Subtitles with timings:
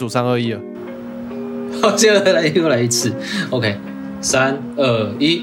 [0.00, 0.60] 数三二一了，
[1.82, 3.12] 好，接下来又来一次
[3.50, 3.76] ，OK，
[4.20, 5.42] 三二一，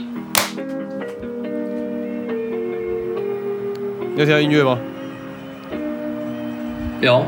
[4.16, 4.80] 要听音乐吗？
[7.02, 7.26] 有。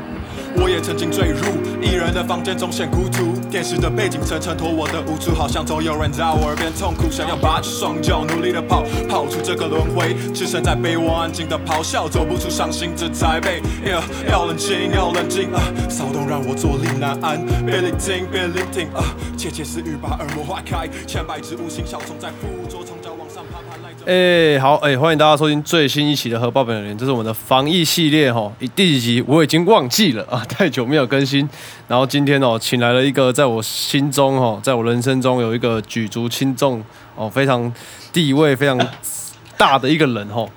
[0.60, 1.40] 我也曾经坠入
[1.82, 13.62] 一人的房间中显孤独，电视的背景层衬托我的无助，好像总有人在我耳边痛哭，想要拔起双脚努力的跑，跑出这个轮回，置身在被窝安静的咆哮，走不出伤心这才被。
[14.30, 15.62] 要冷静，要冷静啊！
[15.90, 19.04] 骚动让我坐立难安，别聆听，别聆听啊！
[19.38, 22.84] 窃窃私语把耳膜划开，千百只无形小虫在附着，
[24.08, 31.40] 哎、好，哎、欢迎大家收听最新一期的《核爆本人》，这是我们的防疫系列哈，第几集我已经忘记了 啊，太久没有更新。
[31.90, 36.82] 然后今天哦，请来了一个在我心中哦，在我人生中有一个举足轻重
[37.18, 37.70] 哦，非常
[38.14, 38.80] 地位非常
[39.58, 40.48] 大的一个人哈。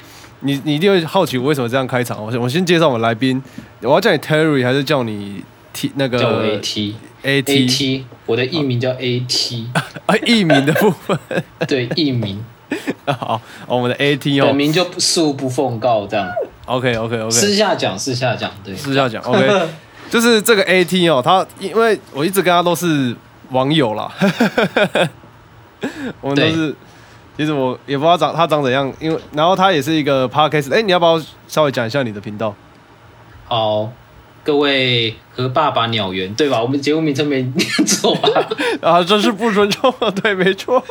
[0.43, 2.25] 你你一定会好奇我为什么这样开场。
[2.25, 3.43] 我先我先介绍我们来宾，
[3.81, 5.43] 我要叫你 Terry 还是叫你
[5.73, 9.65] T 那个叫我 AT AT AT，我的艺名叫 AT，
[10.07, 11.19] 啊艺名的部分？
[11.67, 12.43] 对，艺名，
[13.07, 16.29] 好，哦我们的 AT 哦本哦名就恕不奉告，这样。
[16.67, 19.69] ，OK OK OK，私下讲，私下讲，对，私下讲，OK，
[20.11, 23.15] 就是这个 AT 哦，他因为我一直跟他都是
[23.51, 24.13] 网友啦，
[26.21, 26.75] 我们都是，
[27.37, 32.55] 其实我也不知道长他长怎样，因为然后他也是一个 podcast，哎、你要不要稍微讲一下你的频道？
[33.47, 33.91] 好，
[34.45, 36.63] 各位和爸爸鸟园，对吧？
[36.63, 38.29] 我们节目名称没念错吧？
[38.81, 40.83] 啊，这是不尊重，对，没错，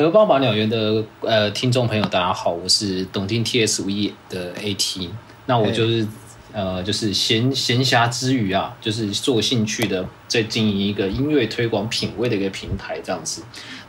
[0.00, 5.08] 和爸爸鸟园的呃听众朋友，大家好，我是董听 T S V E 的 AT，
[5.46, 6.06] 那我就是。
[6.50, 13.42] 呃，就是闲闲暇之余啊，就是做兴趣的，在经营一个音乐推广品味的一个平台这样子。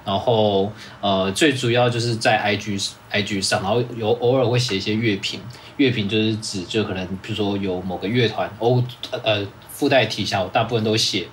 [0.03, 5.39] 然后呃，最主要就是在 IG IG 上，然后有偶尔会写一些乐评，
[5.77, 8.83] 乐评就是指就可能比如说有某个乐团，哦
[9.23, 11.27] 呃附带提一下，我大部分都写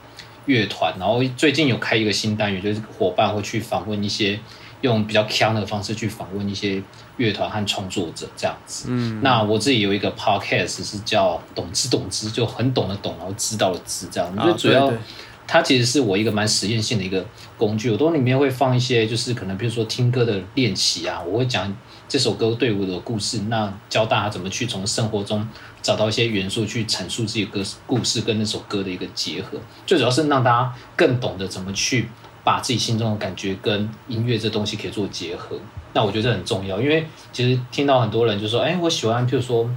[0.46, 0.94] 乐团。
[0.96, 4.38] 然后最近有开一个新单元，就是伙伴会去访问一些
[4.82, 6.82] 用比较强的方式去访问一些
[7.16, 8.86] 乐团和创作者这样子。
[8.88, 14.30] 嗯，那我自己有一个 podcast 是叫“懂之懂之”，就很懂的懂，然后知道的知这样。
[14.36, 14.92] 我觉得主要
[15.48, 17.24] 它其实是我一个蛮实验性的一个
[17.56, 21.72] 工具，我都里面会放一些就是可能比如说听歌的练习啊，我会讲
[22.08, 25.46] 这首歌对我的故事，那教大家怎么去从生活中
[25.80, 32.08] 找到一些元素去阐述自己歌故事跟那首歌的一个结合，最主要是让大家更懂得怎么去
[32.46, 35.58] 把自己心中的感觉跟音乐这东西可以做结合。
[35.92, 39.68] 那我觉得这很重要，因为其实听到很多人就说，哎，我喜欢，譬如说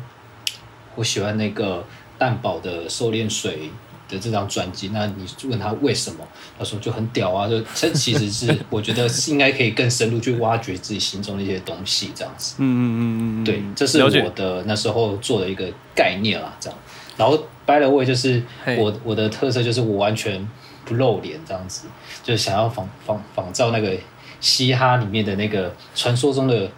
[0.93, 1.83] 我喜欢那个
[2.19, 3.71] 蛋堡的《狩猎水》
[4.11, 6.17] 的这张专辑，那你问他为什么，
[6.59, 12.57] 他说就很屌啊，就这其实是我觉得是应该可以更深入去挖掘自己心中的一些东西，这样子。
[12.59, 15.65] 嗯嗯嗯嗯嗯，对，这是我的那时候做的一个
[15.95, 16.77] 概念啦，这样。
[17.17, 18.43] 然后 by the way，就是
[18.77, 20.47] 我我的特色就是我完全
[20.89, 21.87] 不露脸这样子，
[22.23, 23.95] 就是想要仿仿仿照那个
[24.41, 26.69] 嘻哈里面的那个传说中的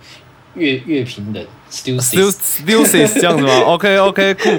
[0.55, 4.49] 乐乐评人 Still Still Still Sis 这样子吗？OK OK 酷，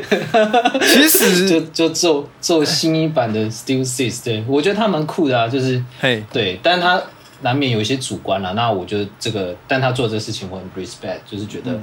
[0.80, 7.02] 其实 就就做做新一版的 Six，对我觉得他蛮酷的啊，就是嘿，对，但是他
[7.42, 8.52] 难免有一些主观啦。
[8.52, 11.78] 那我觉得这个，但他做这个事情我很 respect，就是觉得、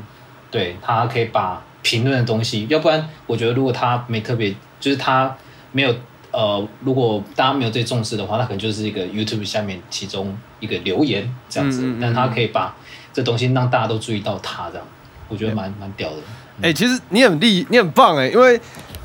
[0.49, 5.35] 对他可以把评论的东西，要不然我觉得如果他没特别，就是他
[5.71, 5.93] 没有
[6.31, 12.75] 呃，如果大家没有最重视的话，那可能就是一个 YouTube 下面其中一个留言这样子，嗯嗯嗯但他可以把
[13.13, 14.85] 这东西让大家都注意到他这样，
[15.27, 16.17] 我觉得蛮蛮屌的。
[16.61, 18.59] 哎、其实你很厉，你很棒哎、因为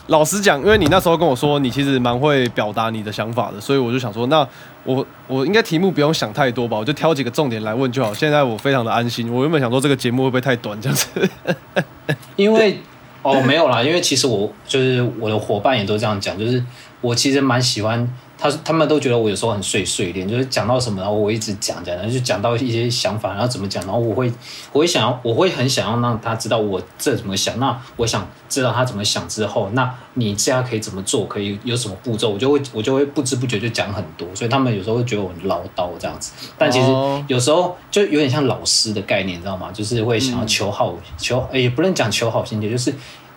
[0.08, 4.46] 老实讲，因为你那时候跟我说你其实蛮会表达你的想法的，所以我就想说，那
[4.84, 8.12] 我我应该题目不用想太多吧，我就挑几个重点来问就好。
[8.12, 11.30] 现在我非常的安心，我原本想说这个节目会不会太短这样子？
[12.36, 12.80] 因为
[13.22, 16.62] 哦没有啦，因为其实我就是我的伙伴也都这样讲，就是
[17.04, 24.32] 我其实蛮喜欢他，他们都觉得我有时候很碎碎念，就是讲到什么，然后我一直讲讲，然后就讲到一些想法，然后怎么讲，然后我会
[24.72, 39.70] 我会想要，我会很想要让他知道我这怎么想，那我想知道他怎么想之后，那你这样可以怎么做，可以有什么步骤，我就会我就会不知不觉就讲很多，所以他们有时候会觉得我很唠叨这样子，但其实哦有时候就有点像老师的概念，你知道吗？
[39.72, 42.94] 就是会想要求好、求，也不能讲求好心切，就是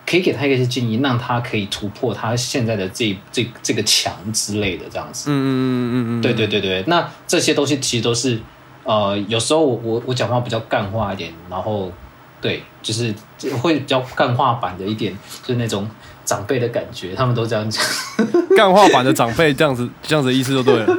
[0.09, 5.29] 可以给他一些建议，让他可以突破他现在的这这这个墙之类的这样子。
[5.29, 8.39] 嗯嗯嗯嗯嗯，对对对对，那这些东西其实都是
[8.85, 11.91] 呃，有时候我我我讲话比较干话一点，然后
[12.39, 13.13] 对，就是
[13.61, 15.11] 会比较干话版的一点，
[15.43, 15.85] 就是那种
[16.23, 17.83] 长辈的感觉，他们都这样讲。
[18.55, 20.97] 干话版的长辈这样子，这样子的意思就对了。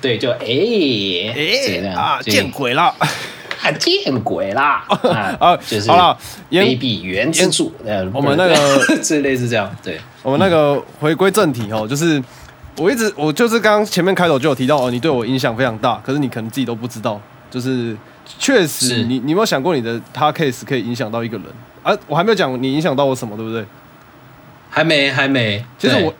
[0.00, 0.46] 对，就哎
[1.32, 2.92] 哎啊，见鬼了！
[3.70, 4.84] 见鬼啦！
[4.88, 6.18] 啊啊就是好了
[6.48, 8.56] 言卑鄙原之助，呃，我们那个
[9.02, 12.20] 这类似这样，对，我们那个回归正题哦，就是
[12.78, 17.20] 我一直我就是刚刚前面开头就有提到哦，你对我影响非常大，可是你可能自己都不知道，
[17.50, 17.96] 就是
[18.38, 21.46] 确实你你有没有想过你的 a case 可以影响到一个人
[21.82, 21.96] 啊？
[22.06, 23.64] 我还没有讲你影响到我什么，对不对？
[24.70, 25.62] 还没还没。
[25.78, 26.14] 对其实我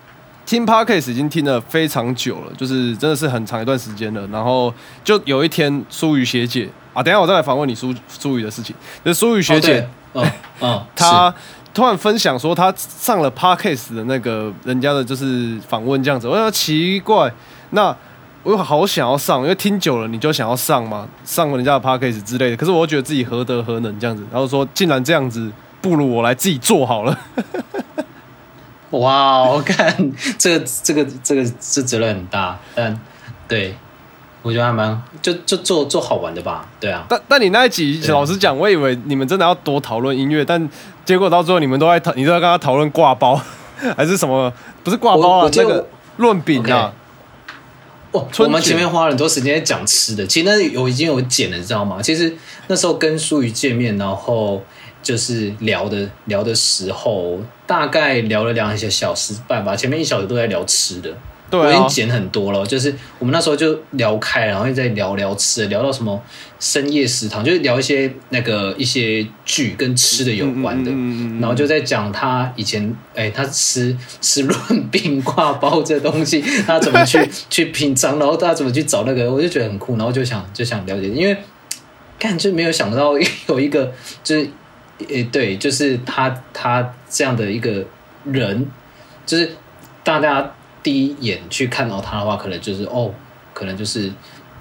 [0.44, 4.26] 听 podcast 已经听了非常久了，就是真的是很长一段时间了。
[4.28, 4.72] 然后
[5.04, 8.74] 就有一天，苏雨学姐啊，等一下我再来访问你苏苏雨的事情。
[9.04, 10.30] 就是舒雨学姐，哦，嗯
[10.60, 11.32] 嗯， 她
[11.72, 17.32] 突然分享说，她上了 podcast 的那个人家的就是访问这样子，我说奇怪，
[17.70, 17.96] 那
[18.42, 22.56] 我又好想要上，因为听久了你就想要上嘛，上人家的 podcast 之类的。
[22.56, 25.50] 可是我又觉得自己何德何能这样子，然后说竟然这样子，
[25.80, 27.18] 不如我来自己做好了。
[28.92, 32.98] 哇，我看 这个这个这个这责任很大，但
[33.48, 33.74] 对
[34.42, 40.68] 我觉得还蛮就就做做好玩的吧，对啊，但但你那一集，老实讲，我以为你们真的要多讨论音乐，但
[41.04, 43.40] 结果到最后你们都在讨，你都在跟他讨论挂包，
[43.96, 44.52] 还是什么？
[44.84, 45.86] 不是挂包啊我我，记得那个
[46.16, 46.92] 论饼啊。
[48.10, 52.02] 哦，我们前面花了很多时间在讲吃的，其实那有已经有剪了，你知道吗？
[52.02, 52.36] 其实
[52.66, 54.62] 那时候跟舒瑜见面，然后
[55.02, 57.38] 就是聊的聊的时候，
[57.72, 61.08] 大概聊了两个小时半吧，前面一小时都在聊吃的。
[61.10, 61.16] 我
[61.50, 61.72] 对啊。
[61.72, 66.22] 已经，剪很多了，就是我们那时候就聊开，然后在聊聊吃的，聊到什么
[66.60, 81.34] 深夜食堂，就是聊一些那个一些剧跟吃的有关的，嗯嗯嗯嗯嗯然后就在讲他以前，哎、他吃吃润饼挂包这东西，他怎么去 去品尝，然后他怎么去找那个，我就觉得很酷，然后就想就想了解，因为
[82.18, 83.14] 看就没有想到
[83.48, 83.90] 有一个
[84.22, 84.50] 就是，
[85.08, 87.84] 诶、对，就是他他这样的一个
[88.24, 88.66] 人，
[89.26, 89.50] 就是
[90.02, 93.12] 大家第一眼去看到他的话，可能就是哦，
[93.54, 94.08] 可能就是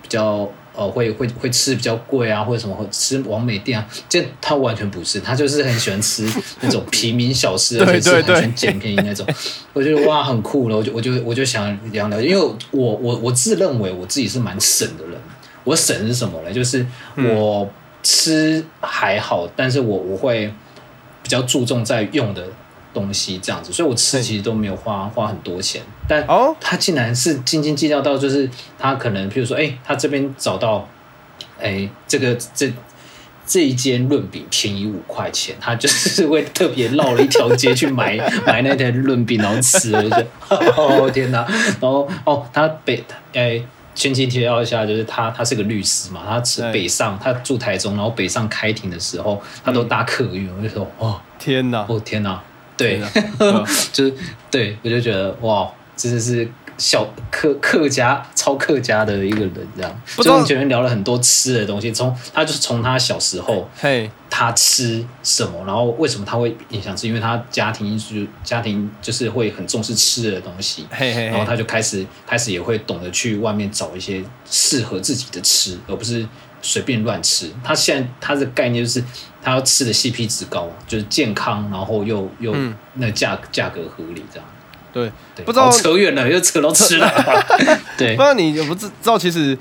[0.02, 6.30] 比较呃会会会吃比较贵啊，或者什么会吃完美店啊，这他完全不是，他就是很喜欢吃
[6.62, 9.26] 那种平民小吃，而且是很对对喜欢捡便宜那种。
[9.74, 15.20] 我觉得哇很酷了，我就我就我就想聊聊，因为我我我自认为我自己是蛮省的人，
[15.64, 16.54] 我省是什么呢？
[16.54, 16.86] 就是
[17.16, 17.70] 我
[18.04, 20.54] 吃还好，但是我我会
[21.24, 22.44] 比较注重在用的
[22.94, 28.50] 东西这样子，所以我吃其实都没有花花很多钱，但哦，他竟然是斤斤计较到，就是
[28.80, 30.88] 他可能，譬如说，哎、他这边找到，
[31.60, 32.72] 哎、这个这
[33.46, 40.28] 这一间润饼便宜五块钱，他就是会特别绕了一条街去买 买那台润饼，然后吃，我就觉得
[40.76, 41.46] 哦天哪！
[41.80, 43.04] 然后哦，他北
[43.34, 43.62] 哎。
[43.94, 51.86] 前期提到一下，就是他，他是个律师嘛，他是北上，他住台中，然后北上开庭的时候，他都搭客运，我就说，哦，天哪！
[51.88, 52.42] 哦天哪，
[52.78, 53.02] 对，
[53.92, 54.14] 就是
[54.50, 56.50] 对我就觉得哇，真的是
[56.82, 60.02] 小客客家超客家的一个人这样。
[60.16, 70.88] 不知道所以我们前面聊了很多吃的东西，从他就是从他小时候嘿，他吃什么，然后为什么他会影响吃，因为他家庭因素，家庭就是会很重视吃的东西。
[70.90, 76.28] 嘿嘿嘿，然后他就开始开始也会懂得去外面找一些适合自己的吃，而不是
[76.64, 77.52] 随便乱吃。
[77.64, 79.04] 他现在他的概念就是
[79.44, 84.48] 他要吃的 CP 值高，就是健康，然后又又嗯那个价价格合理这样。
[84.94, 87.10] 对，对，不知道扯远了，又扯到吃了。
[87.98, 89.58] 对不知道你有不知道，其实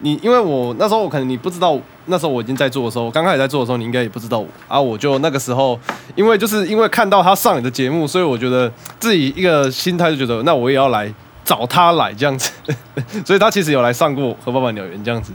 [0.00, 4.80] 你因为我那时候我可能你不知道，那时候我已经在做的时候，刚开始在做的时候，你应该也不知道我啊。
[4.80, 5.78] 我就那个时候，
[6.14, 11.12] 因为就是因为看到他上你的节目，所以我觉得自己一个心态就觉得，那我也要来
[11.44, 12.50] 找他来这样子。
[13.24, 15.32] 所以他其实有来上过《和爸爸鸟园》这样子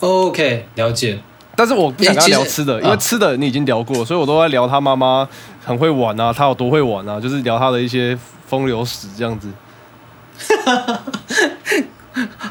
[0.00, 1.18] ，OK，了解。
[1.56, 5.28] 但是我不想聊吃的，因为啊吃的你已经聊过，所以我都在聊他妈妈
[5.64, 8.16] 很会玩啊，他有多会玩啊，就是聊他的一些
[8.46, 9.48] 风流史这样子。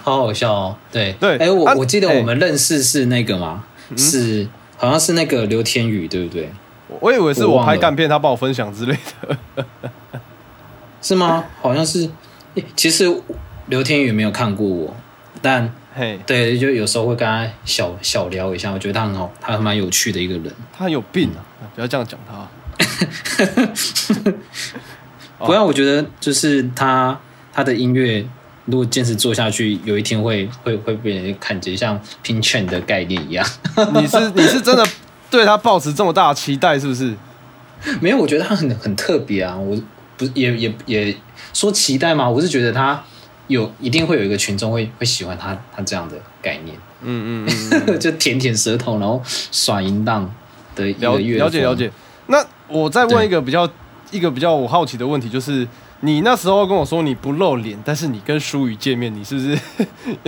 [0.04, 0.76] 好好笑哦。
[0.92, 3.64] 对对哎，我啊我记得哎我们认识是那个嘛，
[3.98, 6.52] 是好像是那个刘天宇，对不对？
[7.00, 8.98] 我以为是我拍干片，他帮我分享之类
[9.56, 9.66] 的。
[11.02, 11.46] 是吗？
[11.62, 12.10] 好像是。
[12.56, 13.06] 诶其实
[13.68, 14.96] 刘天宇没有看过我，
[15.40, 20.46] 但嘿，对，就有时候会跟他小小聊一下，我觉得他很好，他蛮有趣的一个人。
[20.72, 21.44] 他很有病啊！
[21.76, 22.38] 不要这样讲他。
[25.40, 27.20] 哦 不要我觉得就是他
[27.52, 28.26] 他的音乐，
[28.64, 33.46] 如果坚持做下去，有一天会会会被人看见，像拼券的概念一样。
[33.94, 34.88] 你是你是真的
[35.30, 37.14] 对他抱持这么大的期待，是不是？
[38.00, 39.58] 没有，我觉得他很很特别啊！
[39.58, 39.78] 我
[40.16, 41.14] 不是也也也
[41.54, 42.30] 说期待吗？
[42.30, 43.04] 我是觉得他
[43.50, 50.32] 有一定会有一个群众会会喜欢他他这样的概念，嗯嗯嗯， 就舔舔舌头，然后耍淫荡
[50.76, 51.92] 的一了个乐了解了解。
[52.28, 53.68] 那我再问一个比较
[54.12, 55.68] 一个比较我好奇的问题，就是
[56.02, 59.60] 你那时候跟我说你不露脸，但是你跟舒宇见面，你是不是？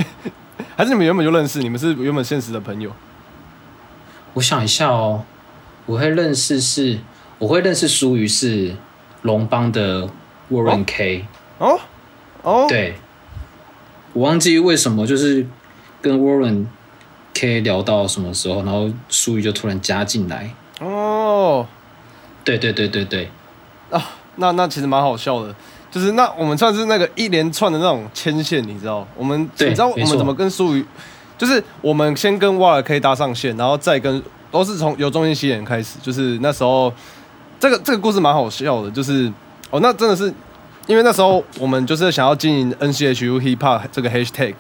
[0.76, 1.60] 还是你们原本就认识？
[1.60, 2.92] 你们是原本现实的朋友？
[4.34, 5.24] 我想一下哦，
[5.86, 6.98] 我会认识是，
[7.38, 8.76] 我会认识舒宇是
[9.22, 10.10] 龙邦的
[10.50, 11.26] Warren K，、
[11.60, 11.80] 哦
[12.42, 12.96] 哦，对，
[14.14, 15.46] 我忘记为什么，就是
[16.02, 16.66] 跟 Warren
[17.34, 20.54] K 聊到什么时候，然后苏瑜就突然加进来。
[20.80, 21.66] 哦
[22.44, 23.30] 对对对对对，
[23.92, 24.04] 啊，
[24.38, 25.54] 那那其实蛮好笑的。
[25.92, 29.06] 就是那我们算是那个一连串的那种牵线，你知道？
[29.16, 30.86] 我们你知道我们怎么跟苏宇？
[31.38, 36.00] 就是我们先跟瓦尔 K 搭上线，然后再跟都是从由中心洗脸开始。
[36.02, 36.92] 就是那时候，
[37.60, 38.90] 这个这个故事蛮好笑的。
[38.90, 39.32] 就是
[39.70, 40.34] 哦，那真的是
[40.88, 44.56] 因为那时候我们就是想要经营 NCHU Hip Hop 这个 Hashtag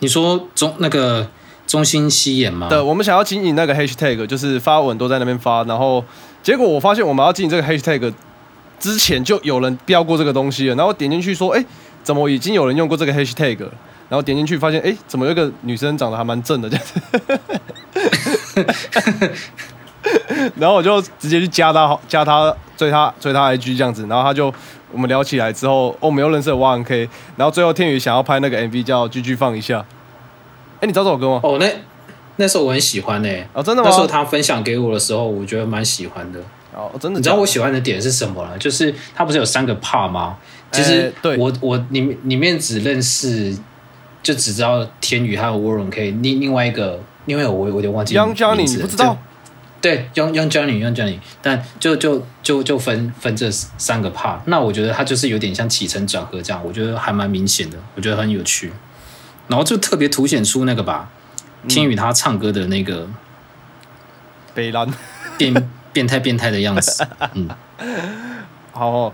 [0.00, 1.28] 你说中那个
[1.66, 2.68] 中心西演吗？
[2.68, 6.04] 对，我们想要经营那个 Hashtag，就是发文都在那边发，然后
[6.42, 8.12] 结果我发现我们要经营这个 Hashtag
[8.78, 11.64] 之前就有人标过这个东西了，然后点进去说，哎、
[12.02, 13.58] 怎么已经有人用过这个 Hashtag？
[14.08, 17.00] 然后点进去发现，哎、怎么有一个女生长得还蛮正的这样子，
[20.56, 24.52] 然后我就直接去加他，加他追他追他 IG 这样子，然后他就
[24.92, 29.78] 我们聊起来之后，哦我们又认识了 One K，然后最后天宇想要拍那个 MV 叫《居居放一下》，
[30.80, 31.40] 哎、你知道这首歌吗？
[31.42, 31.66] 哦，那
[32.36, 33.88] 那时候我很喜欢呢、哦，真的吗？
[33.88, 36.40] 那时候他分享给我的时候，我觉得蛮喜欢的。
[36.74, 38.58] 哦，真的你知道我喜欢的点是什么呢？
[38.58, 40.36] 就是他不是有三个 part 吗？
[40.70, 43.56] 其实哎对我我里面里面只认识，
[44.22, 49.16] 就只知道天宇还有 Warren K，另另外一个，另外我我有点忘记名字了你不知道？
[49.86, 54.40] 对，Young Young Johnny Young Johnny，但就就就就分分这三个 part。
[54.46, 58.72] 那我觉得他就是有点像起承转合这样，我觉得还蛮明显的，我觉得很有趣。
[59.46, 61.08] 然后就特别凸显出那个吧，
[61.62, 63.08] 嗯天宇他唱歌的那个
[64.54, 64.92] 北兰。
[65.38, 67.48] 变变态变态的样子，嗯，
[68.72, 69.12] 好、哦，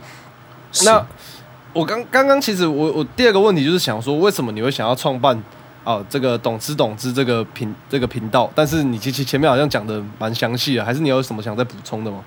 [0.84, 1.04] 那
[1.72, 5.42] 我刚刚刚其实我我第二个问题就是想说，为什么你会想要创办
[5.84, 8.50] 啊这个懂之懂之这个频这个频道？
[8.54, 12.22] 但是你其实前面好像讲的蛮详细的，还是你有什么想再补充的吗？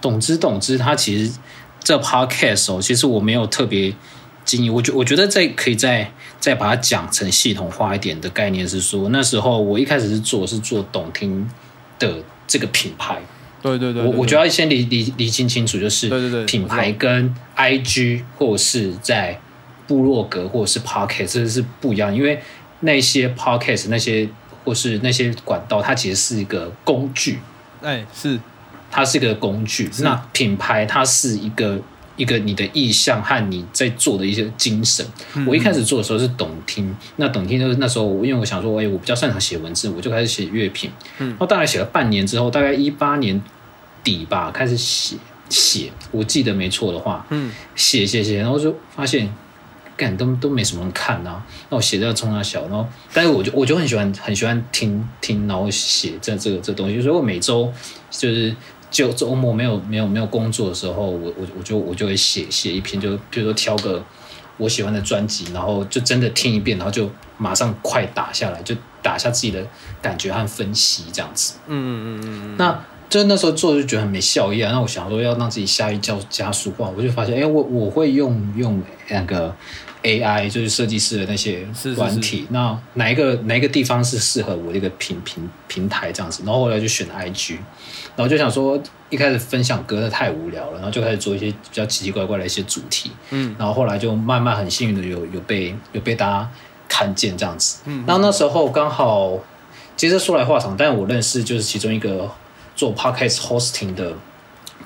[0.00, 1.32] 懂之懂之，它其实
[1.80, 3.94] 这 podcast 哦，其实我没有特别
[4.44, 11.48] 经营，我觉我觉得再可以再再把它讲成系统化一点的概念是说，那时候我一开始是做是做懂听
[11.98, 13.18] 的这个品牌，
[13.62, 19.40] 对对对我我觉得先理理理清清楚，就是对对对品牌跟 IG 或者是在
[19.86, 22.40] 部落格或者是 podcast 这是不一样，因为
[22.80, 24.28] 那些 podcast 那些
[24.64, 27.38] 或是那些管道，它其实是一个工具，
[27.82, 28.38] 哎是
[28.90, 29.90] 它是一个工具。
[30.00, 31.78] 那品牌它是一个
[32.16, 35.04] 一个你的意向和你在做的一些精神。
[35.46, 40.90] 我一开始做的时候是懂听，那懂听就是那时候我因为我想说，哎，我比较擅长写文字，我就开始写乐评。
[41.18, 43.42] 嗯，然后大概写了半年之后，大概一八年
[44.02, 45.16] 底吧，开始写
[45.48, 49.32] 写，我记得没错的话，嗯，写写写，然后就发现。
[49.96, 57.72] 干都都没什么人看呐、那我写这个冲他小，然后但是我就我就很喜欢很喜欢听听，然后写这这个这东西，所以我每周
[58.10, 58.54] 就是
[58.90, 64.04] 就周末没有没有没有工作的时候，我我我就我就会写写一篇，就比如说挑个
[64.56, 69.64] 我喜欢的专辑，然后就真的听一遍，然后就马上快打下来，就打下自己的
[70.02, 71.54] 感觉和分析这样子。
[71.66, 74.72] 嗯嗯嗯嗯那就那时候做就觉得很没效益啊。
[74.72, 79.54] 那我想说要让自己下一教加速化，我就发现，哎、我我会用用那个
[80.02, 82.44] AI，就是设计师的那些是是软体。
[82.50, 86.42] 那哪一个哪一个地方是适合我这个平平平台这样子？
[86.44, 87.54] 然后后来就选了 IG，
[88.16, 93.12] 然后就想说，一开始分享歌那太无聊了，然后就开始做一些比较奇奇怪怪的一些主题。
[93.30, 96.50] 嗯，然后后来就慢慢很幸运的有有被有被大家
[96.88, 97.78] 看见这样子。
[97.84, 99.38] 嗯，然后那时候刚好，
[99.96, 102.28] 其实说来话长，但我认识就是其中一个
[102.74, 104.14] 做 podcast hosting 的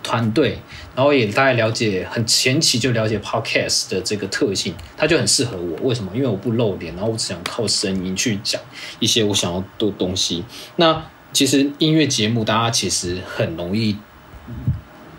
[0.03, 0.59] 团队，
[0.95, 5.89] 然后也大概了解很前期就了解 podcast 的这个特性，它就很适合我。
[5.89, 6.11] 为什么？
[6.15, 8.61] 因为我不露脸，然后我只想靠声音去讲
[9.01, 10.45] 一些我想要的东西。
[10.77, 13.97] 那其实音乐节目大家其实很容易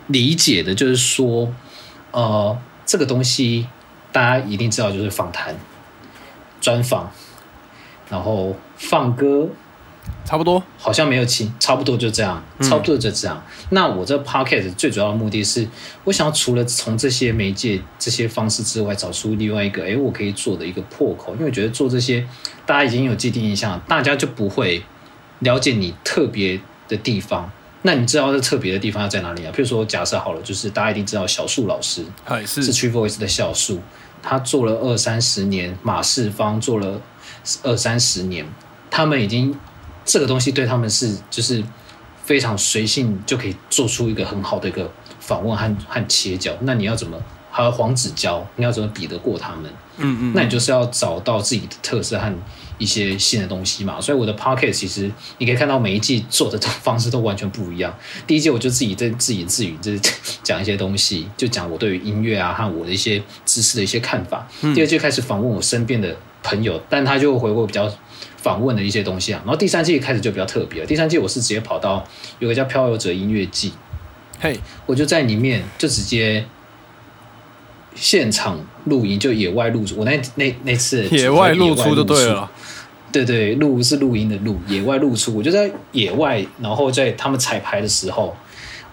[0.08, 1.52] 理解的，就是说，
[2.10, 3.66] 呃，这个东西
[4.10, 5.54] 大家一定知道，就是访谈、
[6.60, 7.12] 专访，
[8.08, 9.48] 然后放歌，
[10.24, 10.62] 差不多。
[10.78, 13.42] 好像没有其差不多就这样，差不多就这样。
[13.70, 15.66] 那我这 podcast 最主要的目的是，
[16.04, 21.32] 我想要除了从这些媒介、这些方式之外，找出另外一个，哎，我可以做的一个破口。
[21.34, 22.26] 因为我觉得做这些，
[22.64, 24.82] 大家已经有既定印象，大家就不会
[25.40, 27.50] 了解你特别的地方。
[27.82, 29.50] 那你知道这特别的地方要在哪里啊？
[29.54, 32.04] 譬如说，假设好了，就是大家一定知道小树老师，
[32.46, 33.80] 是是 Tree Voice 的小树，
[34.22, 37.00] 他做了二三十年，马世芳做了
[37.62, 38.46] 二三十年，
[38.90, 39.58] 他们已经
[40.10, 41.62] 这个东西对他们是就是
[42.24, 44.90] 非常随性就可以做出一个很好的一个
[45.20, 46.52] 访问和和切角。
[46.62, 47.16] 那你要怎么
[47.48, 49.70] 还有黄子佼，你要怎么比得过他们？
[49.98, 52.34] 嗯嗯，那你就是要找到自己的特色和
[52.78, 54.00] 一些新的东西嘛。
[54.00, 57.96] 所以我的 pocket 其实你可以看到每一季做的方式都完全不一样。
[58.26, 60.00] 第一季我就自己在自言自语，就是
[60.42, 64.48] 讲一些东西，就讲我对于音乐啊和我的一些知识的一些看法。
[64.74, 67.92] 第二季开始访问我身边的朋友，但他就回过比较
[68.42, 69.40] 访问的一些东西啊。
[69.44, 72.06] 然后第三季开始就比较特别了，第三季我是直接跑到
[72.38, 73.72] 有个叫漂游者音乐季，
[74.40, 76.44] 嘿，我就在里面就直接。
[77.92, 82.48] 现场录音就野外录出，我那那那次野外露出就对了，
[83.10, 88.34] 对对，录是录音的录，野外露出，我就在野外，然后在他们彩排的时候，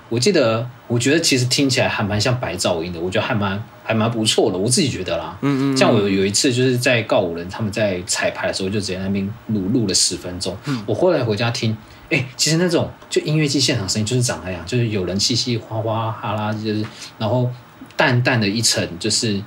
[0.10, 10.84] 我记得，我觉得其实听起来还蛮像白噪音的，我觉得还蛮还蛮不错的，我自己觉得啦，嗯嗯，像我有一次就是在告五人他们在彩排的时候，就直接那边录录了十分钟，嗯。
[10.86, 11.76] 我后来回家听，
[12.10, 16.86] 哎，其实那种就音乐季现场声音就是长那样，就是有人嘻嘻哗哗哈啦，就是
[17.18, 17.50] 然后。
[17.96, 19.42] 淡淡的一层，就是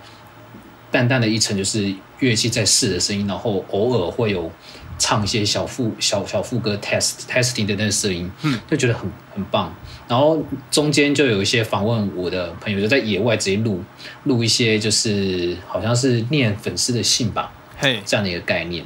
[0.90, 4.50] 淡淡的一层，就是乐器在试的声音，然后偶尔会有
[5.00, 9.74] 唱一些小副小小副歌 test testing 的那个声音，嗯，就觉得很很棒。
[10.06, 10.40] 然后
[10.70, 13.82] 中间就有一些访问我的朋友，就在野外直接录
[14.24, 18.84] 录一些，就是好像是念粉丝的信吧，嘿，这样的一个概念，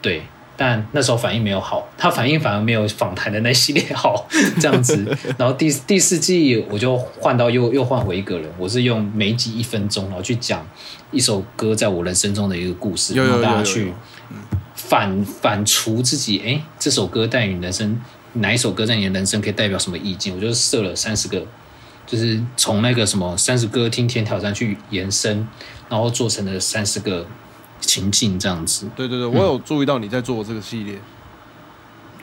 [0.00, 0.22] 对。
[0.60, 4.26] 但那时候反应没有好，他反应反而没有访谈的那系列好
[4.58, 5.06] 这样子。
[5.36, 10.66] 然后第第四季我就换到又又换回一个人，我是用每集一分钟，然后去讲
[11.12, 13.92] 一首歌在我人生中的一个故事，让大家去
[14.88, 16.40] 反反刍自己。
[16.44, 18.00] 哎，这首歌在你人生
[18.34, 20.34] 哪一首歌在你的人生可以代表什么意境？
[20.34, 21.46] 我就设了三十个，
[22.06, 25.46] 就是从那个什么三十歌听天挑战去延伸，
[25.88, 27.26] 然后做成了三十个。
[27.80, 30.98] 情境这样子，对对对，我有注意到你在做这个系列。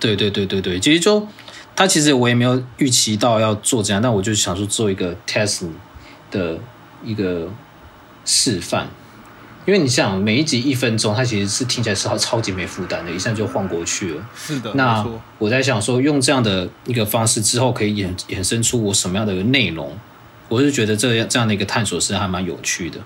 [0.02, 1.26] 对对对对对，其实就
[1.74, 5.70] 他其实我也没有预期到要做这样，但我就想说做一个 test
[6.30, 6.60] 的
[7.06, 7.50] 一个
[8.26, 8.90] 示范，
[9.66, 14.30] 因为你想每一集一分钟，它其实是听起来是超超级没负担的，一下就晃过去了。
[14.36, 15.06] 是的，那
[15.38, 19.98] 我在想说用这样的一个方式之后，可以衍衍生出我什么样的内容？
[20.48, 23.00] 我是觉得这样这样的一个探索是还蛮有趣的。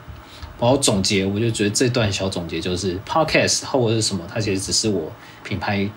[0.60, 5.10] 然后总结，我就觉得这段小总结就是，podcast 或者是什么，它其实只是我
[5.42, 5.90] 品牌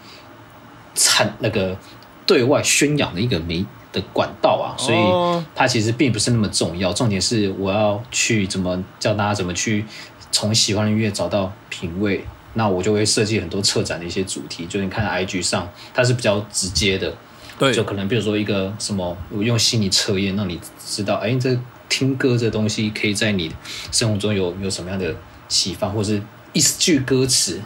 [0.94, 1.76] 产那个
[2.24, 6.92] 对外宣扬的一个媒的管道啊，所以它其实并不是那么重要。
[6.92, 9.84] 重点是我要去怎么教大家怎么去
[10.32, 14.66] 从喜欢的音乐找到品味，那我就会设计很多策展的一些主题。
[14.66, 17.14] 就你看 IG 上，它是比较直接的，
[17.56, 21.56] 对，就可能比如说一个什么，我用心理测验让你知道，哎，这。
[21.88, 23.52] 听歌这东西，可以在你
[23.90, 25.14] 生活中有有什么样的
[25.46, 26.22] 启发，或是
[26.54, 27.60] 一句歌词，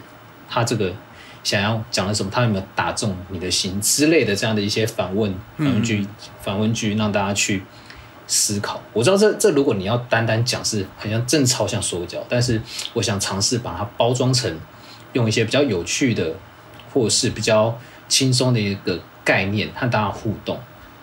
[0.48, 0.92] 它这个
[1.44, 6.05] 想要讲的什么，他有没有打中你的心之类的这样的一些反问反问句
[6.42, 7.62] 反问句，让大家去
[8.26, 8.80] 思考。
[8.92, 12.60] 我知道这这如果你要单单讲是很像正朝向说教，但是
[12.94, 14.58] 我想尝试把它包装成
[15.12, 16.34] 用一些比较有趣的，
[16.92, 20.58] 或是比较轻松的一个概念和大家互动，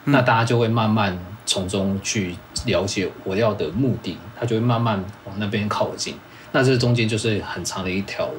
[0.05, 1.17] 那大家就会慢慢。
[1.45, 2.33] 从中去
[2.67, 6.15] 了解我要的目的，他就会慢慢往那边靠近。
[6.53, 8.29] 那这中间就是很长的一条，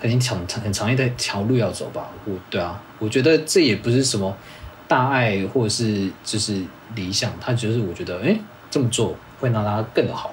[0.00, 2.08] 很长很长一条路要走吧？
[2.24, 4.34] 我对啊，我觉得这也不是什么
[4.88, 6.64] 大爱或者是就是
[6.94, 8.38] 理想，他就是我觉得哎
[8.70, 10.32] 这么做会让他更好。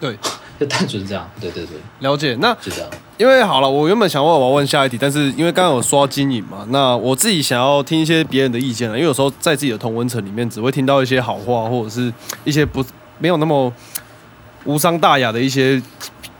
[0.00, 0.16] 对，
[0.58, 1.28] 就单纯这样。
[1.40, 2.36] 对对对，了解。
[2.40, 2.90] 那就这样。
[3.18, 8.96] 因为好了，我原本想问，我要问下一题，但是因为刚刚有刷经营嘛，那我自己想要听一些别人的意见了。
[8.96, 12.10] 因为有时候在自己的同温层里面，只会听到一些好话，或者是
[12.44, 12.82] 一些不
[13.18, 13.70] 没有那么
[14.64, 15.78] 无伤大雅的一些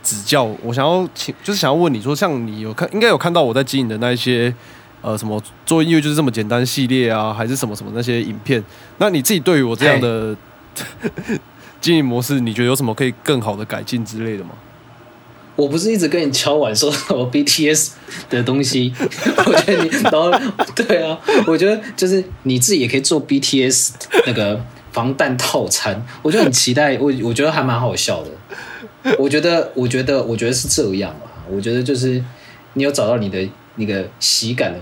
[0.01, 0.43] 指教。
[0.63, 4.51] 我想要请，就是想要问你说，像你有看，应该有看到我在经营的那一些
[5.01, 8.63] 呃什么做音乐就是这么简单系列啊，还是什么什么那些影片？
[8.97, 10.35] 那你自己对于我这样的
[11.81, 14.51] 经营模式，你觉得有什么可以更好的改进之类的吗？
[15.57, 17.89] 我不是一直跟你敲碗说我 BTS
[18.29, 18.93] 的东西，
[19.45, 20.31] 我觉得你，然后
[20.75, 23.91] 对啊，我觉得就是你自己也可以做 BTS
[24.25, 28.31] 那个防弹套餐，我就很期待，我我觉得还蛮好笑的。
[29.17, 31.43] 我觉得，我觉得，我觉得是这样啊。
[31.49, 32.23] 我觉得就是
[32.73, 34.79] 你有找到你的那个喜感的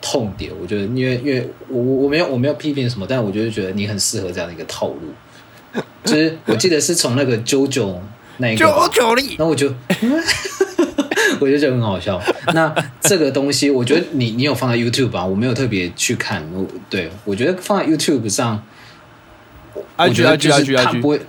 [0.00, 0.52] 痛点。
[0.60, 5.00] 我觉得，因为因为我我没有我没有批评什么，但我就是觉得你很适合这样的一个套路。
[6.04, 7.98] 就是我记得是从那个 JoJo。
[8.42, 8.64] 那个，
[9.36, 9.68] 那我就，
[11.40, 12.18] 我觉得就很好笑。
[12.54, 15.26] 那这个东西，我觉得你你有放在 YouTube 吧？
[15.26, 16.42] 我没有特别去看。
[16.54, 18.64] 我对我觉得放在 YouTube 上，
[19.98, 21.20] 我觉得就是它不会。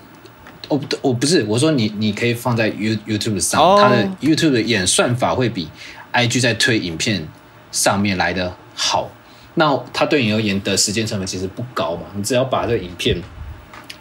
[0.69, 5.67] 哦，不，我不是我说你，你可以放在 You YouTube 上，它的 YouTube 的演算法会比
[6.13, 7.27] IG 在推影片
[7.73, 9.09] 上面来的好。
[9.55, 12.03] 那它对你而言的时间成本其实不高嘛？
[12.15, 13.21] 你只要把这个影片。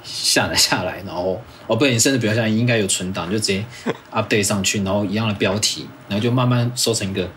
[0.02, 3.64] 下载下来，然后哦不，你甚至不要下来，应该有存档，就直接
[4.10, 7.28] update 上去，然后一样的标题，然后就慢慢收成一个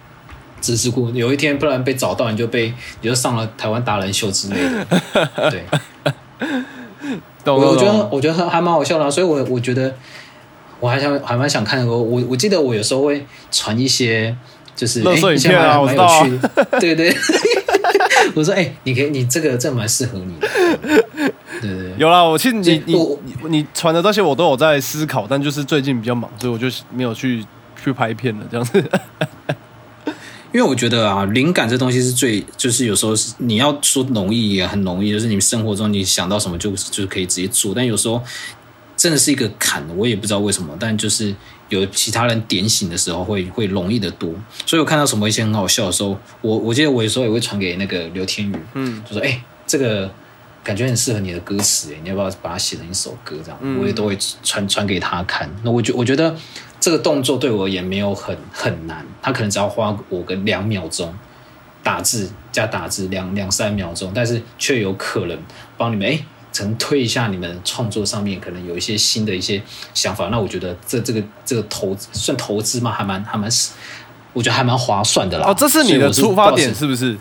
[0.61, 1.09] 知识库。
[1.11, 5.51] 有一天不然被找到，你就被你就上了台湾达人秀之类的。
[5.51, 5.63] 对，
[7.43, 9.93] 懂我我觉得我觉得还蛮好笑的啊、所以我我觉得
[10.79, 11.85] 我还想还蛮想看的。
[11.85, 14.35] 我我我记得我有时候会传一些
[14.75, 16.47] 就是垃圾诶影片啊我知道啊蛮有趣，
[16.79, 17.15] 对对。
[18.35, 20.47] 我说哎、你可以你这个这蛮适合你的，
[21.61, 21.93] 对对对。
[21.97, 27.45] 有啦，我其实你你你你传的这些我都有在思考，但就是最近比较忙，所以我就没有去
[27.83, 28.83] 去拍片了，这样子。
[30.53, 38.21] 因为我觉得啊，灵感这东西是最，就是有时候是你要说容易也很容易，就是你生活中你想到什么就就可以直接做，但有时候
[38.95, 41.35] 真的是一个坎，我也不知道为什么，但就是
[41.69, 44.31] 有其他人点醒的时候会会容易的多，
[44.65, 50.11] 所以我看到什么一些很好笑的时候，我我记得我有时候也会传给那个刘天宇，嗯，就说哎、这个
[50.63, 53.59] 感觉很适合你的歌词，哎，你要不要把它写成一首歌这样？
[53.79, 55.49] 我也都会传传给他看。
[55.63, 56.35] 那我觉我觉得
[56.79, 61.13] 这个动作对我而言没有很很难，他可能只要花我个两秒钟
[61.81, 65.37] 打字加打字两两三秒钟，但是却有可能
[65.77, 66.17] 帮你们哎。
[66.17, 66.23] 可
[66.61, 69.59] 能推一下你们创作上面可能有一些新的一些
[69.95, 72.91] 想法，那我觉得这这个这个投资算投资吗？
[72.91, 73.49] 还蛮还蛮，
[74.33, 75.47] 我觉得还蛮划算的啦。
[75.47, 77.17] 哦，这是你的出发点是不是？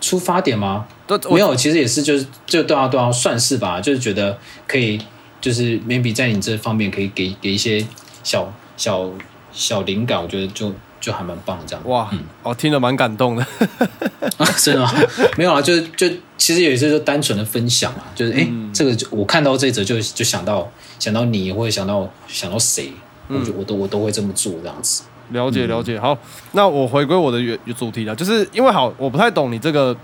[0.00, 0.88] 出发点吗？
[1.30, 5.00] 没有，其实也是就是就对啊对啊，算是吧，就是觉得可以，
[5.40, 7.86] 就是 maybe 在你这方面可以给给一些
[8.24, 9.08] 小小
[9.52, 11.88] 小灵感，我觉得就就还蛮棒的这样。
[11.88, 12.08] 哇，
[12.44, 13.44] 哦，听了蛮感动的。
[14.38, 14.90] 啊，真的吗？
[15.36, 22.92] 没有啊，就就其实也是就单纯的分享嘛，就是哎、诶这个就我看到这则就就想到想到你，或者想到想到谁，
[23.28, 25.02] 我就我都我都会这么做这样子。
[25.30, 26.16] 了解了解，好，
[26.52, 29.96] 那我回归我的原主题了，就是因为好，我不太懂你这个，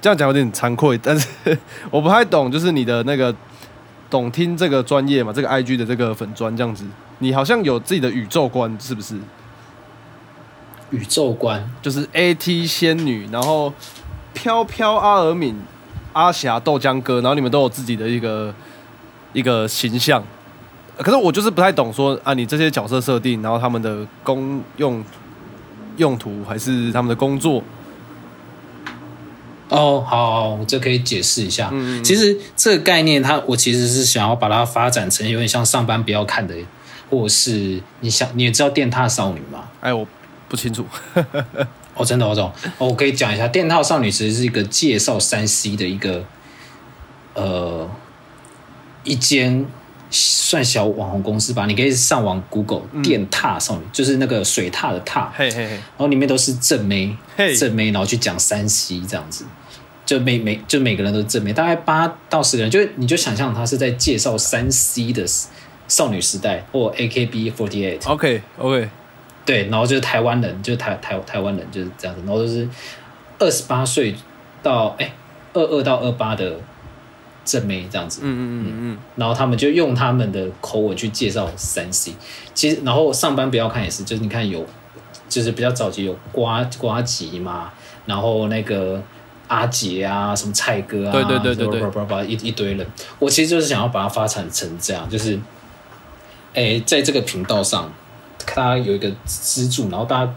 [0.00, 1.28] 这样讲有点惭愧，但是
[1.90, 3.34] 我不太懂，就是你的那个
[4.10, 6.84] 懂听这个专业嘛，这个 IG 的这个粉砖这样子，
[7.20, 9.14] 你好像有自己的宇宙观，是不是？
[10.92, 13.72] 宇宙观，就是 AT 仙女，然后
[14.32, 15.60] 飘飘阿尔敏、
[16.12, 18.54] 阿霞豆浆哥，然后你们都有自己的一个
[19.32, 20.22] 一个形象。
[20.98, 25.02] 可是我就是不太懂说啊，你这些角色设定，然后他们的功用
[25.96, 27.62] 用途还是他们的工作，
[29.70, 31.70] 哦，好好，我这可以解释一下。
[31.72, 36.54] 嗯其实这个概念它，我其实是想要把它发展成有点像上班不要看的，
[37.08, 39.64] 或者是你想你也知道电踏少女吗？
[39.80, 40.06] 哎，我
[40.52, 40.84] 不清楚。
[41.96, 42.52] 哦，真的，我懂。
[42.76, 46.22] 哦，我可以讲一下，电套少女其实是一个介绍三 C 的一个
[47.32, 47.90] 呃
[49.02, 49.66] 一间
[50.10, 51.64] 算小网红公司吧。
[51.64, 59.46] 你可以上网 Google 电踏少女，就是那个水踏的踏，嘿嘿嘿，然后里面都是正妹嘿，正妹，然后去讲三 C 这样子。
[60.04, 65.24] 就每每就每个人都是正妹，大概八到十个人，就你就想象他是在介绍三 C 的
[65.88, 68.88] 少女时代或 A K B forty eight，OK OK，
[69.44, 72.68] 对，然后就是台湾人，就是台台台湾人就是这样子，然后就是
[73.38, 74.14] 二十八岁
[74.62, 75.12] 到哎
[75.52, 76.54] 二二到二八的
[77.44, 82.12] 正妹这样子，嗯嗯嗯嗯然后他们就用他们的口吻去介绍三 C。
[82.54, 84.64] 其实，然后上班不要看也是，就是你看有，
[85.28, 87.72] 就是比较早期有瓜瓜吉嘛，
[88.06, 89.02] 然后那个
[89.48, 92.86] 阿杰啊，什么蔡哥啊，对对对对对叭叭叭叭一一堆人。
[93.18, 95.38] 我其实就是想要把它发展成这样，就是，
[96.54, 97.92] 哎，在这个频道上，
[98.46, 100.34] 大家有一个资助，然后大家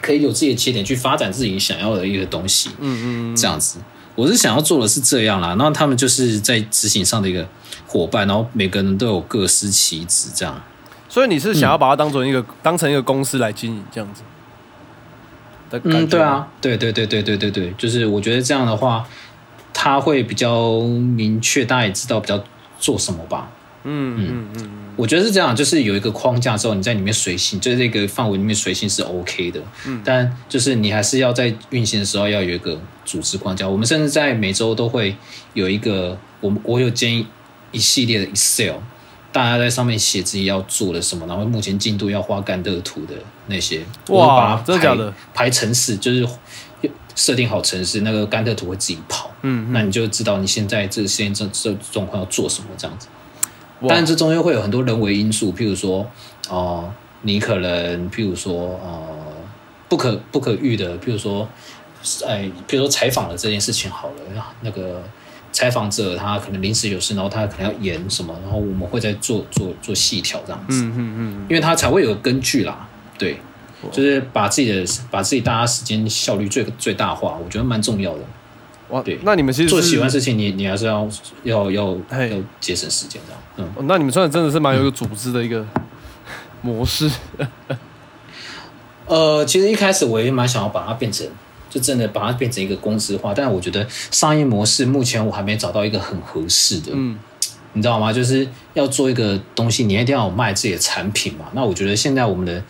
[0.00, 2.70] 可以有自己的切点去发展自己想要的一个东西。
[2.78, 3.78] 嗯嗯这样子。
[4.14, 7.44] 我是想要做的是这样啦，然后他们就是在执行上的一个
[7.86, 10.62] 伙伴，然后每个人都有各司其职，这样。
[11.08, 14.22] 所以你是想要把它当成一个、当成一个公司来经营这样子
[15.70, 15.80] 的？
[15.82, 19.04] 嗯，对，啊，对对对对对对对，就是我觉得这样的话，
[19.72, 22.42] 他会比较明确，大家也知道比较
[22.78, 23.50] 做什么吧。
[23.84, 29.60] 嗯嗯嗯我觉得是这样，就是有一个框架之后，你在里面随性，就是这个范围里面随性是 OK 的。
[29.86, 33.68] 嗯，但就是你还是要在运行的时候要有一个组织框架。
[33.68, 35.16] 我们甚至在每周都会
[35.54, 37.26] 有一个，我们我有建议
[37.72, 38.76] 一系列的 Excel，
[39.32, 43.14] 大家在上面写自己要做的什么，然后目前进度要画甘特图的
[43.48, 45.14] 那些，哇我会把它排真的假的？
[45.34, 46.24] 排城市，就是
[47.16, 49.32] 设定好城市，那个甘特图会自己跑。
[49.42, 53.08] 嗯那你就知道你现在这个实验这这状况要做什么这样子。
[53.84, 53.88] 哇。
[53.88, 56.06] 当然，这中间会有很多人为因素，譬如说，
[56.48, 56.92] 哦、
[57.22, 59.00] 你可能，譬如说，呃，
[59.88, 61.48] 不可不可遇的，譬如说，
[62.26, 65.02] 哎，譬如说采访的这件事情好了，那个
[65.52, 73.38] 采访者他可能临时有事，然后他可能要演什么，然后我们会再做做做细调这样子，嗯嗯嗯，因为他才会有根据啦，对，
[73.92, 78.20] 就是把自己的把自己大家时间效率最最大化，我觉得蛮重要的。
[78.94, 81.08] 哇对，那你们其实做喜欢事情你，你还是要
[81.42, 83.42] 要要嘿要节省时间这样。
[83.56, 85.66] 嗯，哦那你们算真的是蛮有一个组织的一个
[86.62, 87.10] 模式。
[89.06, 91.26] 呃，其实一开始我也蛮想要把它变成，
[91.68, 96.92] 就真的把它变成一个公司化，但我觉得商业模式目前我还没找到一个很合适的。
[96.94, 97.18] 嗯，
[97.72, 98.12] 你知道吗？
[98.12, 101.46] 就是要做一个东西，你一定要有卖自己的产品嘛。
[101.52, 102.62] 那我觉得现在我们的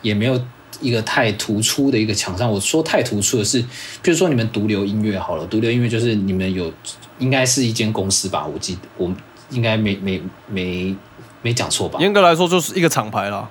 [0.00, 0.40] 也没有
[0.80, 2.50] 一个太突出的一个强项。
[2.50, 3.60] 我说太突出的是，
[4.02, 6.72] 比如说你们独流音乐好了，独流音乐就是你们有
[7.18, 8.46] 应该是一间公司吧？
[8.46, 9.12] 我记得我
[9.50, 10.96] 应该没没没
[11.42, 11.98] 没讲错吧？
[12.00, 13.48] 严格来说就是一个厂牌啦。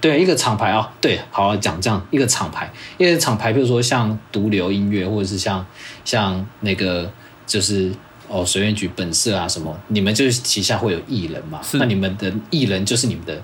[0.00, 5.64] 对，一个厂牌啊，对，好讲这样一个厂牌，一个厂牌，比如说像独流音乐，或者是像
[6.04, 7.10] 像那个
[7.46, 7.92] 就是
[8.28, 11.60] 哦水源局本色啊什么，你们就是旗下会有艺人嘛？
[11.62, 13.42] 是那你们的艺人就是你们的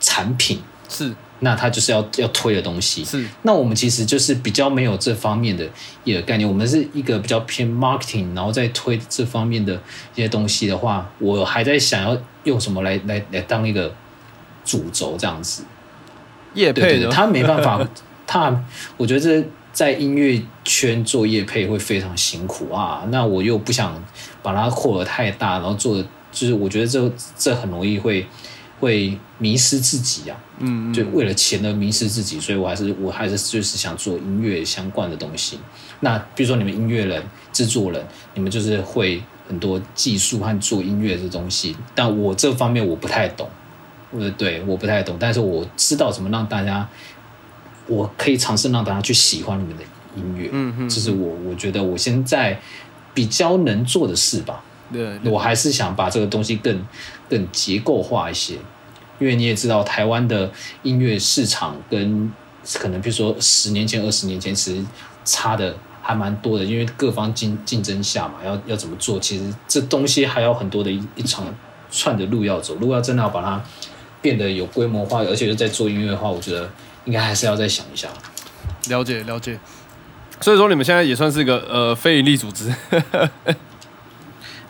[0.00, 3.04] 产品，是那他就是要要推的东西。
[3.04, 5.68] 是，那我们其实就是比较没有这方面的
[6.04, 9.74] 一个概念，我们是一个比较偏 marketing，然后再推这方面的
[10.14, 13.92] 一些东西的话，我还在想要用什么来来来当一个
[14.64, 15.64] 主轴这样子。
[16.54, 17.86] 业配的他没办法，
[18.26, 18.64] 他
[18.96, 23.04] 我觉得这在音乐圈做业配会非常辛苦啊。
[23.10, 24.00] 那我又不想
[24.40, 28.24] 把它扩得太大，然后做的就是我觉得这这很容易会
[28.84, 30.36] 会迷失自己啊。
[30.58, 35.58] 嗯，就为了钱而迷失自己，所以我还是我还是就是想做音乐相关的东西。
[36.00, 43.48] 那比如说你们音乐人、制作人，你们就是会很多技术和做音乐的东西，但我这方面我不太懂。
[44.12, 46.88] 呃，对，我不太懂，但是我知道怎么让大家，
[47.88, 49.82] 我可以尝试让大家去喜欢你们的
[50.14, 50.48] 音乐。
[50.52, 52.60] 嗯嗯这是我我觉得我现在
[53.12, 54.62] 比较能做的事吧。
[54.92, 56.80] 对，我还是想把这个东西更
[57.28, 58.56] 更结构化一些，
[59.18, 60.50] 因为你也知道，台湾的
[60.82, 62.32] 音乐市场跟
[62.74, 64.84] 可能比如说十年前、二十年前，其实
[65.24, 71.46] 差的还蛮多的，因为各方竞竞争下嘛，要要怎么做，其实这东西还有很多的一一场
[71.90, 72.74] 串的路要走。
[72.80, 73.62] 如果要真的要把它
[74.20, 76.70] 变得有规模化，而且是在做音乐的话，我觉得
[77.04, 78.08] 应该还是要再想一下。
[78.88, 79.58] 了解了解。
[80.40, 82.74] 所以说你们现在也算是一个呃非营利组织，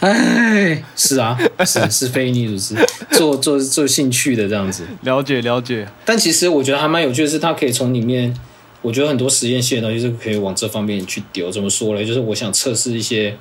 [0.00, 4.84] 哎，是啊， 是是非营利组织，做做做兴趣的这样子。
[5.02, 5.88] 了解了解。
[6.04, 8.34] 但其实我觉得还蛮有趣的是，它可以从里面，
[8.82, 11.50] 我觉得很多实验性的东西是可以往这方面去丢。
[11.50, 12.04] 怎么说嘞？
[12.04, 13.36] 就是我想测试一些，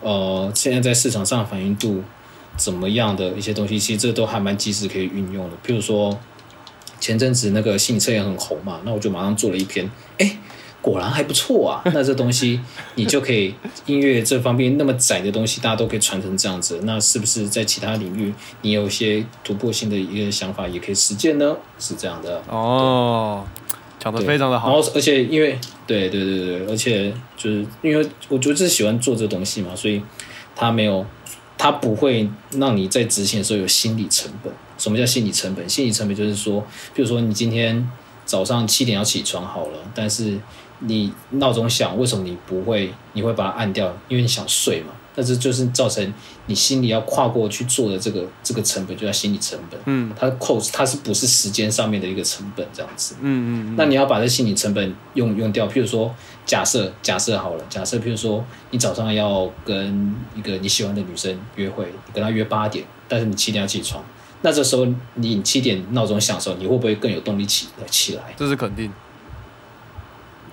[0.00, 2.02] 呃，现在在市场上反应度
[2.56, 5.56] 怎么样的一些东西，其实这都还蛮及时可以运用的。
[5.66, 6.16] 譬如说，
[7.00, 10.38] 前阵子那个心理测验很红嘛，那我就马上做了一篇，哎。
[10.84, 11.80] 果然还不错啊！
[11.94, 12.60] 那这东西
[12.94, 13.54] 你就可以
[13.86, 16.78] 音乐这方面那么窄的东西，大家都可以传成这样子。
[16.82, 21.56] 那是不是在其他领域你有一些突破性的一个想法，也可以实践呢？
[21.78, 22.42] 是这样的。
[22.50, 23.42] 哦，
[23.98, 24.68] 讲的对非常的好。
[24.68, 30.02] 然后，而且因为对对对对，而且就是因为我就是喜欢做这东西嘛，所以
[30.54, 31.06] 他没有，
[31.56, 34.52] 他不会让你在执行的时候有心理成本。
[34.76, 35.66] 什么叫心理成本？
[35.66, 36.60] 心理成本就是说，
[36.92, 37.90] 比如说你今天
[38.26, 40.38] 早上七点要起床好了，但是
[40.86, 42.92] 你闹钟响，为什么你不会？
[43.12, 44.88] 你会把它按掉，因为你想睡嘛。
[45.16, 46.12] 但是就是造成
[46.46, 49.78] 你心里要跨过去做的这个这个成本，就叫心理成本。
[49.84, 53.14] 嗯它扣它是不是时间上面的一个成本这样子？
[53.20, 56.12] 嗯嗯那你要把这心理成本用用掉，譬如说，
[56.44, 64.02] 假设假设好了，假设譬如说，你早上要跟一个你喜欢的女生约会，你跟她约八点，但是你七点要起床，
[64.42, 68.34] 那这时候你七点闹钟响的时候，你会不会更有动力起起来？
[68.36, 68.92] 这是肯定。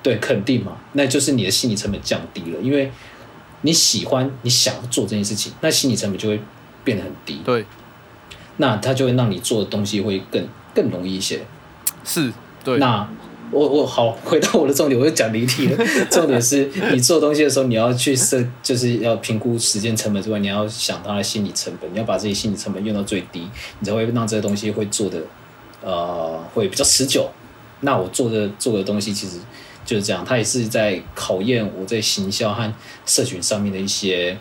[0.03, 2.91] 对，肯定嘛，那就是你的心理成本降低了，因为
[3.61, 6.41] 你喜欢你想要做这件事情，那心理成本就会
[6.83, 7.65] 变得很低，对，
[8.57, 11.41] 那它就会让你做的东西会更更容易一些。
[12.03, 12.33] 是，
[12.63, 12.77] 对。
[12.77, 13.07] 那
[13.51, 15.85] 我我好回到我的重点，我又讲离题了。
[16.09, 23.47] 重点是你做东西的时候，你要去设，就是要评估时间成本之外，你要想它的心理成本，你要把自己心理成本用到最低，
[23.79, 25.21] 你才会让这个东西会做的
[25.83, 27.29] 呃会比较持久。
[27.81, 29.37] 那我做的做的东西其实
[29.83, 32.73] 就是这样，它也是在考验我在行销和
[33.05, 34.37] 社群上面的一些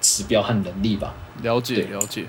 [0.00, 1.14] 指标和能力吧。
[1.42, 2.24] 了解对了解。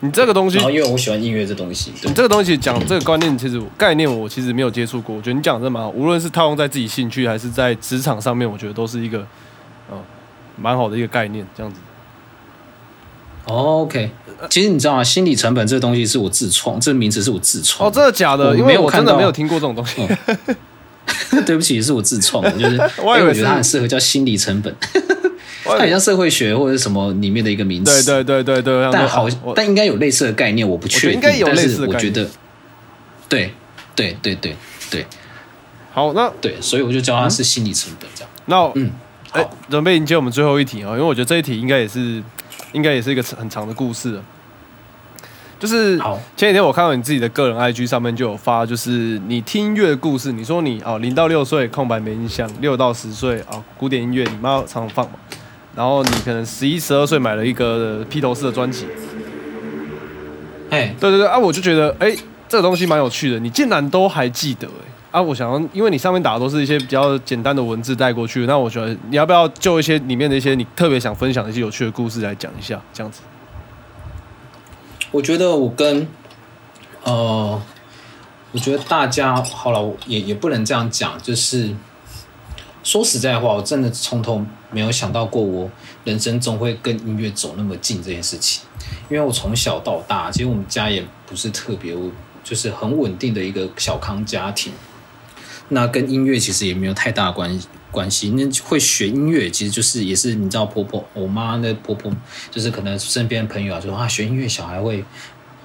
[0.00, 5.16] 你这个东西然后，因为我喜欢音乐这东西，对你这个东西讲这个观念，其实概念我其实没有接触过。
[5.16, 9.26] 我觉得你讲的蛮好，无论是套用在自己兴趣还是在职场上面，我觉得都是一个
[9.90, 9.96] 呃
[10.56, 11.46] 蛮好的一个概念。
[11.56, 11.80] 这样子，
[13.46, 14.10] 哦 OK，
[14.50, 15.02] 其实你知道吗？
[15.02, 18.54] 心理成本这个东西是我自创，这个名词是我自创哦，真的假的？
[18.54, 20.06] 因为我真的没有听过这种东西。
[21.46, 24.74] 对不起，是我自创的， 就是我我觉得它很适合叫心理成本，
[25.64, 28.04] 它很像社会学或者是什么里面的一个名词。
[28.04, 31.18] 对对对对对，但好但应该有类似的概念，我不确定。
[31.18, 32.30] 我觉得应该有类似的概念但是我觉得，
[33.28, 33.52] 对
[33.94, 34.56] 对对对
[34.90, 35.06] 对
[35.92, 38.30] 好，那对，所以我就叫它是心理成本这样。
[38.46, 38.90] 那嗯
[39.32, 42.22] 哎、好准备迎接我们最后一题啊、因为我觉得这一题应该也是，
[42.72, 44.24] 应该也是一个很长的故事了。
[45.58, 50.30] 就是好前几天我看到你自己的个人 IG 上面就有发，就是你听音乐的故事。
[50.30, 55.12] 你说你哦零到六岁空白没印象，六到十岁哦古典音乐你妈常常放嘛，
[55.74, 58.86] 然后你可能十一十二岁买了一个披头士的专辑，
[60.68, 62.14] 哎，对对对啊，我就觉得哎、
[62.48, 64.68] 这个东西蛮有趣的，你竟然都还记得
[65.12, 73.22] 哎、啊，我想要，因为你上面打的都是一些比较简单的文字带过去，那我觉得你要不要就一些里面的一些你特别想分享的一些有趣的故事来讲一下，这样子。
[75.16, 76.06] 我觉得我跟
[77.02, 77.62] 呃，
[78.52, 81.74] 我觉得大家好了，也也不能这样讲，就是
[82.84, 85.70] 说实在话，我真的从头没有想到过我
[86.04, 88.62] 人生中会跟音乐走那么近这件事情，
[89.08, 91.96] 因为我从小到大，其实我们家也不是特别，
[92.44, 94.70] 就是很稳定的一个小康家庭。
[95.68, 97.58] 那跟音乐其实也没有太大关
[97.90, 98.30] 关系。
[98.30, 102.12] 那会学音乐，其实就是也是你知道，婆婆我妈那婆婆，
[102.50, 105.04] 就是可能身边的朋友啊，就说啊，学音乐小孩会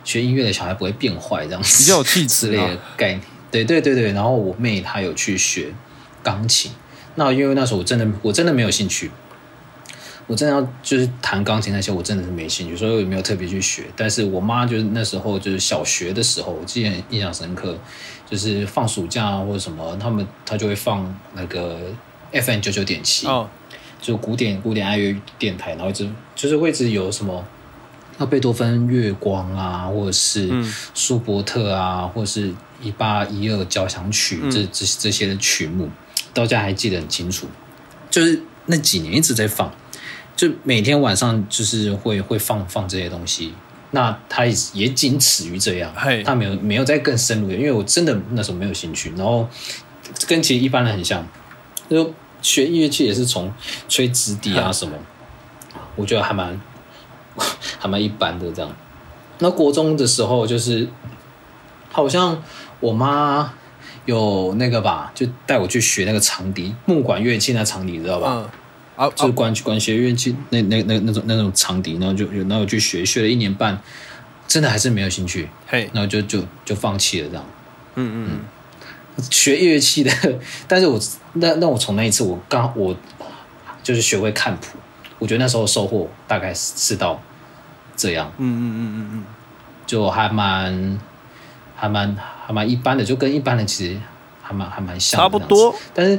[0.04, 3.22] 学音乐的小孩不会变坏这样子， 比较有气质啊之类的概念。
[3.52, 5.74] 对对对对，然后我妹她有去学
[6.24, 6.72] 钢琴，
[7.16, 9.12] 那因为那时候我真的我真的没有兴趣。
[10.28, 13.84] 我真的要就是弹钢琴那些，我真的是没兴趣，所以我也没有特别去学。
[13.98, 17.78] 但是我妈就是那时候就是小学的时候，我记得很印象深刻，
[18.32, 21.78] 就是放暑假啊或者什么，他们他就会放那个
[22.32, 23.50] FM 九九点七，哦，
[24.02, 27.44] 就古典古典爱乐电台，然后一直就是会一直有什么，
[28.18, 35.90] 那贝多芬月光啊，或者是嗯舒伯特啊，或者是一八一二交响曲、嗯这这这些的曲目，
[36.34, 37.48] 到现在还记得很清楚。
[38.10, 39.70] 就是那几年一直在放，
[40.36, 43.54] 就每天晚上就是会会放放这些东西。
[43.92, 45.94] 那他也也仅此于这样，
[46.26, 49.48] 他没有没有再更深入的，因为我真的那时候没有兴趣，然后
[50.28, 51.28] 跟其实一般人很像，
[51.90, 53.52] 就学乐器也是从
[53.88, 54.94] 吹直笛啊什么，
[55.96, 56.60] 我觉得还蛮
[57.80, 58.76] 还蛮一般的这样。
[59.40, 60.88] 那国中的时候，就是
[61.92, 62.42] 好像
[62.80, 63.54] 我妈
[64.06, 68.28] 有那个吧，就带我去学那个长笛，木管乐器那长笛，知道吧？
[68.32, 68.50] 嗯，
[69.16, 73.82] 就是管管弦乐器那那那那种那种长笛，然后就有然后我去学，学了一年半，
[74.48, 77.46] 真的还是没有兴趣，嘿，然后就就就放弃了这样。
[77.96, 78.40] 嗯嗯
[79.30, 80.12] 学乐器的，
[80.68, 81.00] 但是我
[81.34, 82.96] 那那我从那一次我刚我
[83.84, 84.78] 就是学会看谱，
[85.20, 87.22] 我觉得那时候收获大概是是到
[87.96, 89.26] 这样，嗯嗯嗯嗯嗯
[89.86, 91.00] 就还蛮
[91.76, 94.00] 还蛮还蛮一般的，就跟一般人其实
[94.42, 95.76] 还蛮还蛮嗯，像的差不多。
[95.94, 96.18] 但是，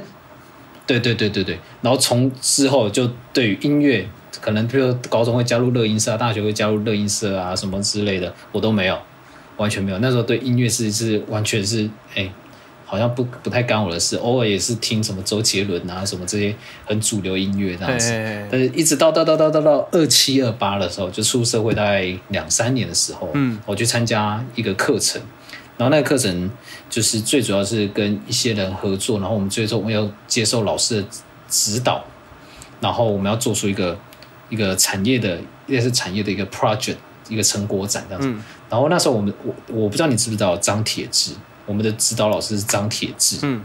[0.86, 4.08] 对对对对对，然后从之后就对于音乐，
[4.40, 8.98] 可能比如高中会加入乐音社啊，大学会加入乐音社啊，什么之类的，我都没有，
[9.56, 9.98] 完全没有。
[9.98, 12.30] 那时候对音乐是是完全是哎，
[12.84, 18.10] 好像不不太干我的事，偶尔也是听什么周杰伦啊，什么这些很主流音乐这样子。
[18.50, 25.22] 但是一直到到到到到到二七二八的时候，就出社会大概两三年的时候，嗯，我去参加一个课程，
[25.76, 26.50] 然后那个课程
[26.90, 31.08] 就是最主要是跟一些人合作，然后我们最终要接受老师的
[31.48, 32.04] 指导，
[32.80, 33.98] 然后我们要做出一个
[34.48, 36.96] 一个产业的，也是产业的一个 project，
[37.28, 38.28] 一个成果展这样子。
[38.28, 41.34] 嗯然后那时候我们我我不知道你知不知道张铁志，
[41.66, 43.62] 我们的指导老师是张铁志，嗯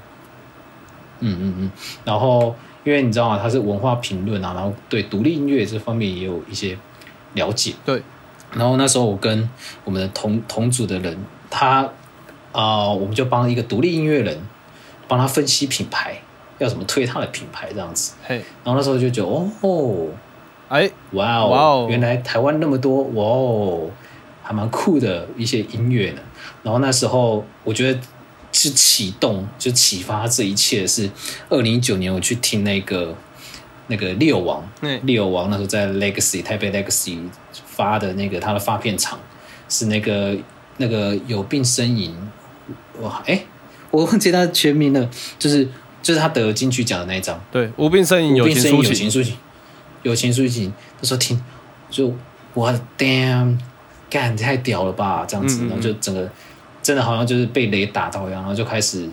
[1.22, 1.72] 嗯嗯嗯，
[2.04, 6.78] 然后因为你知道吗，他是文化评论啊，然后对独立音乐这方面也有一些
[7.36, 7.74] 了解。
[7.86, 8.04] 对，
[8.54, 9.50] 然后那时候我跟
[9.86, 11.18] 我们的同同组的人，
[11.50, 11.90] 他
[12.54, 14.42] 啊、我们就帮一个独立音乐人
[15.08, 16.18] 帮他分析品牌，
[16.58, 18.14] 要怎么推他的品牌这样子。
[18.26, 20.10] 嘿，然后那时候就觉得哦，
[20.68, 23.92] 哎，哇哦，哇哦原来台湾那么多哇哦，
[24.42, 26.22] 还蛮酷的一些音乐呢。
[26.64, 28.00] 然后那时候我觉得
[28.52, 31.08] 是启动，就启发这一切是
[31.50, 33.14] 二零一九年我去听那个
[33.86, 39.20] 那个六王，嗯六王那时候在 Legacy 台北 Legacy 发的那个他的发片场
[39.70, 40.36] 是那个
[40.78, 42.16] 那个有病呻吟，
[43.02, 43.44] 哇哎，
[43.92, 45.68] 我忘记他全名了，就是
[46.02, 47.40] 就是他得金曲奖的那一张。
[47.52, 49.38] 对，无病呻吟，有情抒情，情抒情，
[50.04, 50.74] 有情抒情。
[51.02, 51.42] 那时候听，
[51.90, 52.14] 就
[52.54, 53.58] 我的 damn，
[54.10, 56.30] 干太屌了吧，这样子，嗯嗯嗯然后就整个
[56.82, 59.10] 真的好像就是被雷打到一样，然后就开始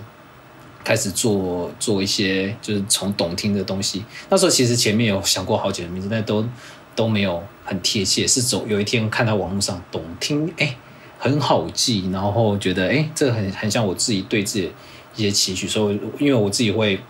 [0.84, 4.04] 开始做做一些就是从懂听的东西。
[4.28, 6.46] 那时候其实前面有想过好几个名字，但都
[6.94, 8.26] 都没有很贴切。
[8.26, 10.76] 是走有一天看到网络上懂听，哎、
[11.24, 14.72] 很好记，然后觉得哎、这很很像我自己对自己的
[15.16, 17.00] 一些期许，所以因为我自己会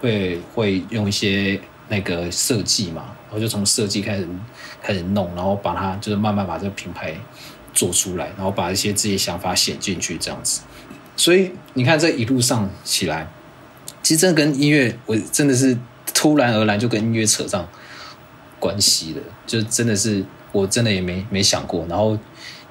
[0.00, 4.28] 会会用一些那个设计嘛，然后就从设计开始
[4.80, 7.16] 开始弄，然后把它就是慢慢把这个品牌
[7.72, 10.60] 做出来，然后把一些自己想法写进去这样子。
[11.16, 13.28] 所以你看这一路上起来，
[14.04, 15.76] 其实真的跟音乐，我真的是
[16.14, 17.68] 突然而然就跟音乐扯上
[18.60, 22.16] 关系了，就真的是我真的也没没想过，然后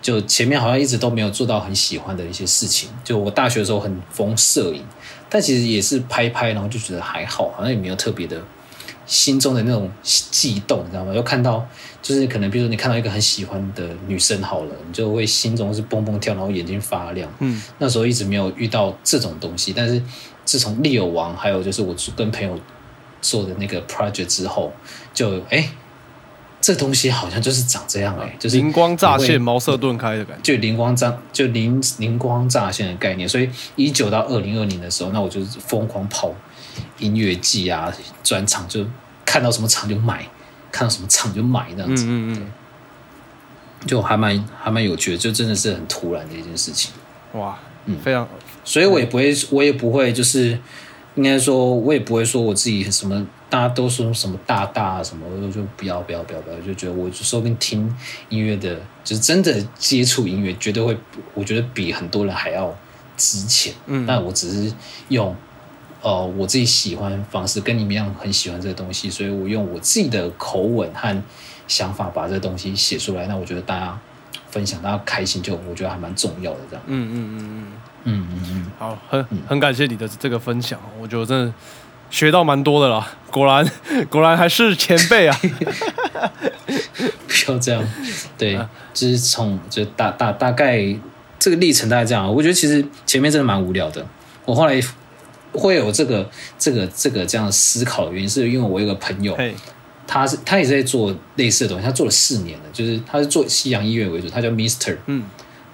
[0.04, 2.90] 就前面好像一直都没有做到很喜欢的一些事情。
[3.04, 4.86] 就我大学的时候很疯摄影，
[5.28, 8.40] 但其实也是拍拍，然后就觉得还好，好像也没有特别的
[9.06, 11.14] 心中的那种悸动，你知道吗？
[11.16, 11.66] 又看到
[12.02, 17.32] 就是可能比如说你看到一个很喜欢的女生好了，你就会心中是蹦蹦跳，然后眼睛发亮。
[17.40, 20.02] 嗯，那时候一直没有遇到这种东西，但是
[20.44, 22.60] 自从利友王还有就是我跟朋友
[23.22, 24.74] 做的那个 project 之后，
[25.14, 25.66] 就哎、
[26.64, 30.54] 这东西好像就是长这样哎、就是灵光乍现、茅塞顿开的感觉。
[30.56, 36.34] 就灵光乍就灵灵光乍现的概念，所以一九到二零二零的时候，那我就是疯狂跑
[37.00, 37.94] 音乐季啊、
[38.24, 38.88] 专场，就
[39.26, 40.26] 看到什么场就买，
[40.72, 42.52] 看到什么场就买那样子，嗯嗯嗯，
[43.86, 46.94] 就还蛮还蛮有趣的，就真的是很突然的一件事情。
[47.34, 48.26] 哇，嗯非常
[48.64, 50.58] 所以我也不会，我也不会，就是
[51.16, 57.96] 应该说，我也不会说我自己什么，大家都说什么大大啊什么，我就不要不要不要不要，就觉得我就说不定听
[58.30, 60.98] 音乐的，就是真的接触音乐，绝对会，
[61.36, 62.76] 我觉得比很多人还要
[63.16, 63.72] 值钱。
[63.86, 64.74] 嗯但我只是
[65.10, 65.36] 用
[66.02, 71.24] 呃我自己喜欢的方式，跟你们一样很喜欢这个东西，所以我用我自己的口吻和
[71.68, 73.28] 想法把这个东西写出来。
[73.28, 74.00] 那我觉得大家
[74.50, 76.84] 分享，大家开心就我觉得还蛮重要的，这样。
[76.88, 77.72] 嗯嗯嗯嗯。
[78.06, 78.72] 嗯嗯嗯。
[78.80, 81.54] 好，很很感谢你的这个分享，我觉得真的
[82.14, 83.12] 学到蛮多的啦。
[83.32, 83.68] 果然
[84.08, 85.36] 果然还是前辈啊。
[87.28, 87.84] 不要这样，
[88.38, 88.56] 对，
[88.94, 90.80] 就是从就大大大概
[91.40, 92.32] 这个历程大概这样。
[92.32, 94.06] 我觉得其实前面真的蛮无聊的。
[94.46, 94.80] 我后来
[95.54, 99.56] 会有这个这个这个这样思考的原因，是因为我有个朋友，嘿，
[100.06, 105.24] 他是他也是在做类似的东西，他做了四年了，就是他是做西洋音乐为主，他叫 Mister，嗯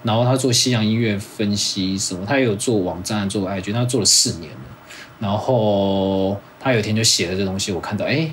[0.02, 4.58] 然后他做西洋音乐分析什么，他也有做网站、做 IG，他做了四年了。
[5.20, 8.28] 然后他有一天就写了这东西，我看到，哎，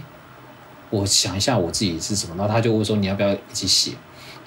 [0.90, 3.92] 我想一下我自己是什么，然后他就问说你要不要一起写，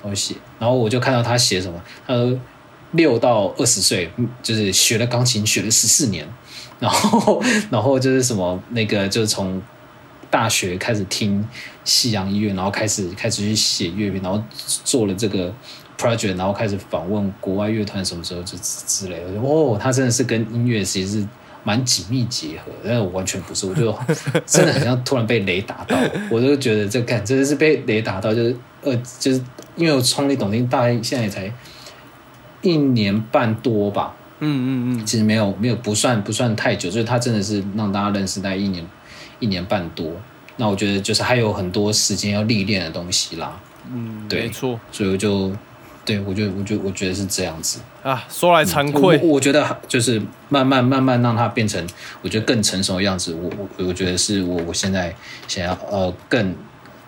[0.03, 2.39] 然后写，然后我就看到他写什么，他说
[2.93, 4.11] 六到二十岁，
[4.43, 6.27] 就是学了钢琴学了十四年，
[6.79, 9.63] 然后然后就是什么那个就是从
[10.31, 11.47] 大学开始听
[11.85, 14.43] 西洋音乐，然后开始开始去写乐评，然后
[14.85, 15.53] 做了这个
[15.99, 19.41] project，然后开始访问国外乐团什么时候就之之类的。
[19.41, 21.29] 哦，他真的是跟音乐其实是
[21.63, 23.97] 蛮紧密结合，但是我完全不是，我就
[24.47, 25.97] 真的很像突然被雷打到，
[26.31, 29.43] 我就觉得这干真的是被雷打到，就是呃，就是
[29.77, 31.53] 因为我创立董听大概现在也才
[32.63, 38.87] 一年半多吧，嗯嗯嗯，其实没有没有不算不算太久，就是他真的是让大家认识大概一年
[39.39, 40.13] 一年半多。
[40.57, 43.59] 那我觉得就是还有很多时间要历练的东西啦，
[43.91, 45.51] 嗯，对没错所以我就
[46.11, 47.79] 对我觉得我觉得我觉得是这样子。
[48.03, 48.25] 啊。
[48.29, 51.87] 说来惭我愧，我觉得就是慢慢慢慢让它变成
[52.23, 53.33] 我觉得更成熟的样子。
[53.35, 55.15] 我我我觉得是我我现在
[55.47, 56.55] 想要呃更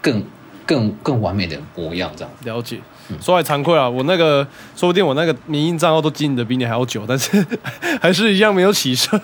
[0.01, 0.25] 更
[0.65, 2.33] 更更完美的模样这样。
[2.45, 2.81] 了解。
[3.21, 4.47] 说来惭愧啊，我那个
[4.77, 7.45] 说不定我那个民营账号都经营的比你还要久，但是
[8.01, 9.21] 还是一样没有起色。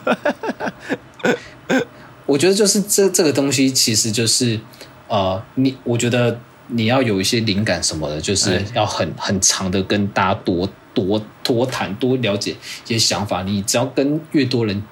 [2.27, 4.61] 我觉得就是这这个东西，其实就是
[5.07, 6.39] 呃，你我觉得
[6.69, 12.53] 你要有一些灵感什么的，就是哎要很很长的跟大家多多多谈多了解
[12.87, 13.43] 一些想法。
[13.43, 14.83] 你只要跟越多人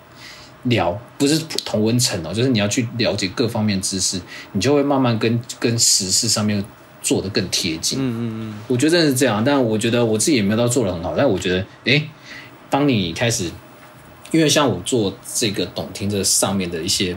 [0.65, 4.21] 聊，不是同温层哦，就是你要去了解各方面知识，
[4.53, 6.65] 你就会慢慢跟跟时事上面
[7.03, 7.99] 做的更贴近。
[7.99, 8.21] 嗯嗯
[8.51, 12.09] 嗯，我觉得是这样，但我觉得我自己也没有到做的很好，但我觉得，诶，
[12.69, 13.51] 当你开始，
[14.33, 17.17] 因为像我做这个懂听这上面的一些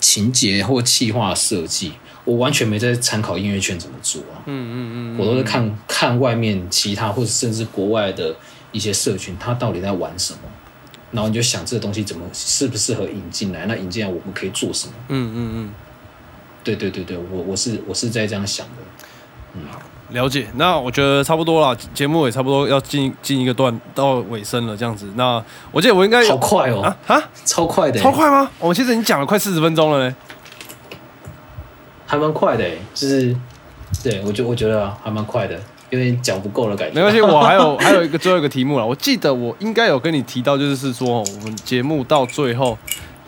[0.00, 1.92] 情节或企划设计，
[2.24, 8.34] 我完全没在参考音乐圈怎么做啊，嗯嗯嗯，我都是看看外面其他或者甚至国外的
[8.72, 10.40] 一些社群，他到底在玩什么，
[11.10, 14.92] 然后你就想这个东西怎么适不适合引进来，那引进来我们可以做什么？
[15.08, 15.74] 嗯嗯嗯，
[16.62, 18.72] 对对对对，我我是我是在这样想的。
[19.54, 19.62] 嗯
[20.10, 20.48] 了解。
[20.56, 25.08] 那我觉得差不多了，节目也差不多要进进一个段到尾声了，这样子。
[25.14, 25.40] 那
[25.70, 28.50] 我记得我应该好快哦，啊啊，超快的欸，超快吗？
[28.58, 30.16] 我们其实已经讲了快四十分钟了呢。
[32.10, 33.32] 还蛮快的欸，就是
[34.02, 35.56] 对我觉我觉得啊还蛮快的，
[35.90, 36.94] 有点讲不够的感觉。
[36.96, 38.84] 没关系，我还有还有一个最后一个题目了。
[38.84, 42.76] 我记得我应该有跟你提到，就是说哦我们节目到最后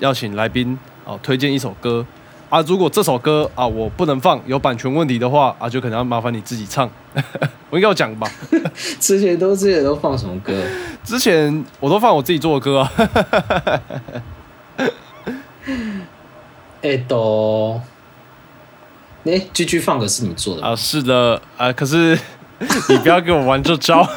[0.00, 2.04] 要请来宾哦推荐一首歌
[2.48, 2.60] 啊。
[2.62, 6.90] 如果这首歌啊我不能放，有版权问题的话啊，就可能要麻烦你自己唱。
[7.70, 8.28] 我应该有讲吧？
[8.98, 10.60] 之前都之前都放什么歌？
[11.04, 12.92] 之前我都放我自己做的歌啊。
[16.82, 17.80] 哎都，
[19.24, 20.62] 哎，G G 放的是你做的？
[20.62, 22.18] 啊，是的啊，可是
[22.88, 24.06] 你不要给我玩这招。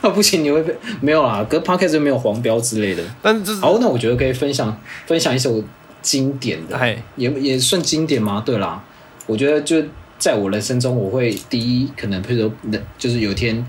[0.00, 3.04] 啊，不行，你会被没有啦，跟 podcast 没有黄标之类的。
[3.22, 5.62] 但是就是好，那我觉得可以分享分享一首
[6.00, 8.42] 经典的哎，也也算经典吗？
[8.44, 8.82] 对啦，
[9.26, 9.80] 我觉得就
[10.18, 13.64] 在我人生中，我会第一可能，譬如说，就是有一天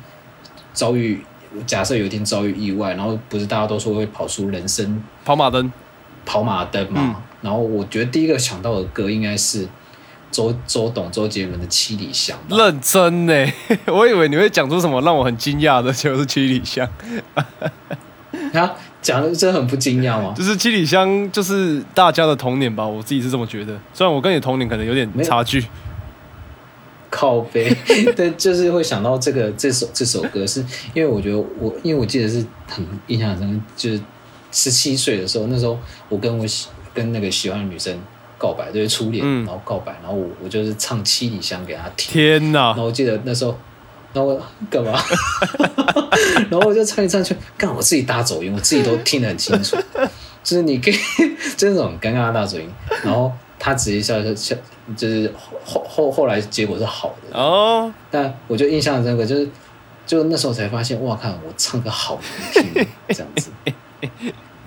[0.74, 1.24] 遭遇，
[1.68, 5.72] 假设有一天遭遇意外，然后不是大家都说会跑出人生跑马灯，
[6.26, 9.68] 跑马灯嘛，嗯然后我觉得第一个想到的歌应该是
[10.32, 12.58] 周周董周杰伦的《七里香》吧。
[12.58, 13.46] 认真呢，
[13.88, 16.88] 我以为你会讲出什么让我很惊讶的，结果是七里香。
[18.54, 20.34] 啊， 讲的真的很不惊讶吗？
[20.36, 23.78] 就是七里香，就是大家的童年吧，我自己是这么觉得。
[23.94, 25.66] 虽然我跟你童年可能有点差距，
[27.10, 27.76] 靠背，
[28.16, 30.62] 但，就是会想到这个这首这首歌，是
[30.94, 34.02] 因为我觉得我，因为我记得是很印象很深，就是
[34.54, 35.78] 十七岁的时候，那时候
[36.08, 38.00] 我跟我喜跟那个喜欢的女生
[38.38, 39.44] 告白，就是初恋，嗯。
[39.46, 42.68] 然后告白，然后我我就是唱《七里香》给她听，天哪。
[42.68, 42.76] 然！
[42.76, 43.58] 后我记得那时候，
[44.14, 44.94] 然后我干嘛？
[46.50, 49.76] 然后我就唱一唱去，干我自己大走音，我自己都听得很清楚，
[50.44, 50.94] 就是你可以
[51.58, 52.70] 就是那种尴尬的大走音，
[53.04, 54.56] 然后他直接笑笑笑，
[54.96, 55.34] 就是
[55.66, 59.50] 后后后来结果是好的，哦，但我就印象很深刻，就是
[60.06, 62.20] 就那时候才发现，哇，看我唱歌好
[62.54, 63.50] 难听，这样子，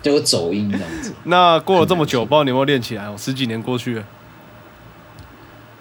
[0.06, 1.12] 就有走音这样子。
[1.24, 3.16] 那过了这么久，不知道你有没有练起来哦？
[3.18, 4.04] 十几年过去了，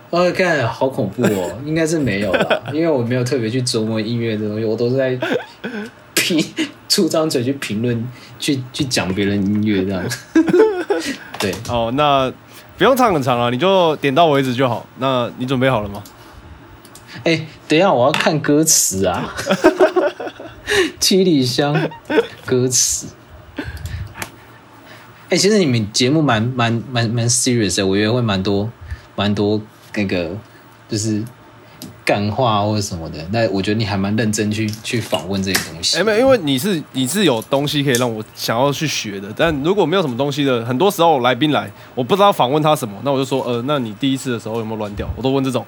[0.09, 5.15] 哦，看好恐怖哦， 应该是没有啦，因为我没有特别去琢磨音乐这东西，我都是在
[6.15, 6.43] 评
[6.89, 10.03] 出张嘴去评论，去去讲别人音乐这样。
[11.37, 12.33] 对，哦，那
[12.79, 14.87] 不用唱很长了，你就点到为止就好。
[14.97, 16.01] 那你准备好了吗？
[17.23, 19.35] 哎、等一下我要看歌词啊，
[20.99, 21.89] 七里香
[22.43, 23.05] 歌词。
[25.29, 28.69] 哎、其实你们节目蛮蛮蛮蛮 serious 的，我以为会蛮多
[29.15, 29.59] 蛮多
[29.95, 30.37] 那个
[30.87, 31.23] 就是
[32.05, 33.17] 干话或者什么的。
[33.31, 35.97] 那我觉得你还蛮认真去去访问这些东西。
[35.97, 45.09] 哎、没有，因为你是你是有东西可以让我想要去学的，但如果没有什么东西的，很多时候来宾来，我不知道访问他什么，那我就说，呃，那你第一次的时候有没有乱掉？
[45.15, 45.65] 我都问这种。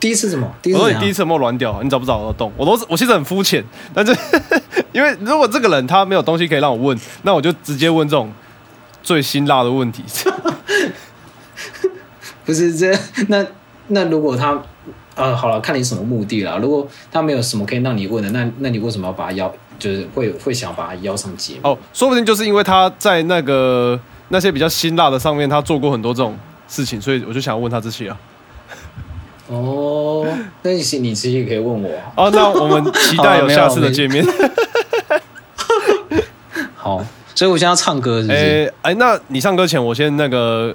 [0.00, 0.50] 第一次什么？
[0.62, 1.80] 第一我说你第一次有没有软屌？
[1.82, 2.50] 你找不找得动？
[2.56, 3.62] 我都是我其实很肤浅，
[3.94, 4.16] 但是
[4.92, 8.32] 因为如果这个人他没有东西可以让我问，那我就直接问这种
[9.02, 10.02] 最辛辣的问题。
[12.44, 12.92] 不是这
[13.28, 13.46] 那
[13.88, 14.60] 那如果他
[15.14, 16.56] 呃好了，看你什么目的啦。
[16.56, 19.52] 如果他没有什么可以让你问的，那那你为什么要把他邀？
[19.78, 21.70] 就是会会想把他邀上节目？
[21.70, 23.98] 哦，说不定就是因为他在那个
[24.28, 26.36] 那些比较辛辣的上面，他做过很多这种
[26.68, 28.16] 事情，所以我就想要问他这些啊。
[29.50, 30.26] 哦，
[30.62, 32.12] 那你你其实也可以问我啊。
[32.16, 34.24] 哦，那我们期待有下次的见面。
[36.76, 38.72] 好，所以我现在要唱歌是不是？
[38.82, 40.74] 哎哎，那你唱歌前，我先那个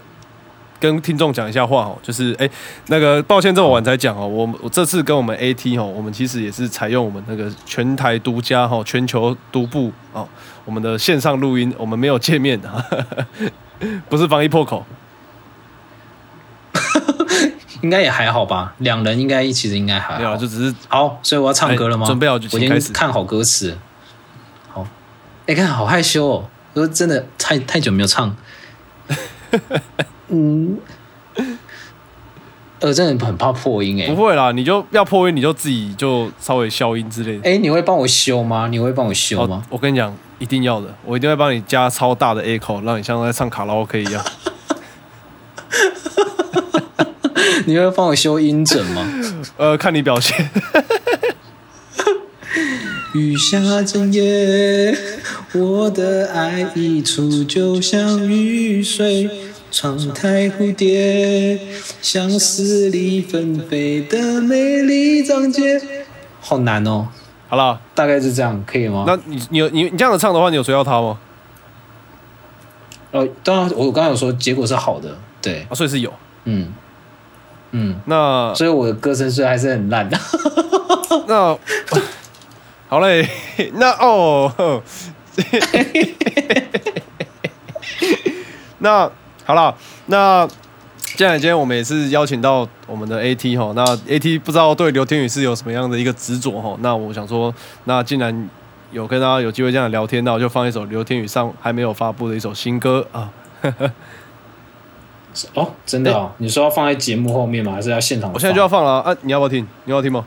[0.80, 2.50] 跟听众讲一下话哦，就是哎，
[2.88, 10.28] 那个抱歉这么晚才讲哦，我我这次跟我们 AT 哦，我们其实也是采用我们那个全台独家哈，全球独步哦，
[10.66, 12.70] 我们的线上录音，我们没有见面的，
[14.10, 14.86] 不是防疫破口。
[17.82, 20.38] 应该也还好吧，两人应该其实应该还好。
[20.38, 22.06] 就只是好，所以我要唱歌了吗？
[22.06, 23.78] 哎准备好就我已请开始看好歌词了。
[24.70, 24.88] 好，
[25.48, 28.36] 哎、看好害羞哦，我说真的太太久没有唱。
[30.30, 30.80] 嗯，
[32.80, 37.50] 呃，真的很怕破音哎、不会啦，你就要破音，你就自己就稍微消音之类的。
[37.50, 38.68] 哎、你会帮我修吗？
[38.68, 44.24] 你会帮我修哦吗？，我跟你讲，一定要的，我一定会帮你加超大的口，让你像在唱卡拉 OK 一样。
[47.66, 49.08] 你会帮我修音准吗？
[49.58, 50.50] 呃，看你表现。
[53.14, 54.94] 雨下整夜，
[55.54, 59.30] 我的爱溢出，就像雨水，
[59.72, 61.58] 窗台蝴蝶，
[62.02, 65.82] 像丝里纷飞的美丽章节。
[66.42, 67.08] 好难哦，
[67.48, 69.06] 好了，大概是这样，可以吗？
[69.08, 71.18] 那你你有你你这样子唱的话，你有追到他吗？
[73.12, 76.14] 呃，当然，我刚刚有说结果是好的，对，啊，所以是有。
[76.44, 76.68] 嗯
[77.78, 80.08] 嗯，那所以我的歌声虽然还是很烂。
[80.10, 80.18] 的，
[81.28, 81.58] 那
[82.88, 83.28] 好嘞，
[83.76, 84.82] 那哦，
[88.80, 89.12] 那
[89.44, 90.48] 好了，那
[91.18, 97.54] 既然今天我们也是邀请到我们的 AT 哈，那 AT 不知道对刘天宇是有什么样的一个执着哈，那我想说，
[97.84, 98.50] 那既然
[98.92, 103.30] 有跟大家有机会这样聊天，那我就放一首刘天宇上还没有发布的一首新歌啊。
[105.54, 107.74] 哦，真的哦，你说要放在节目后面吗？
[107.74, 108.32] 还是要现场？
[108.34, 109.16] 我现在就要放了啊！
[109.22, 109.68] 你要不要听？
[109.86, 110.26] 你要听吗？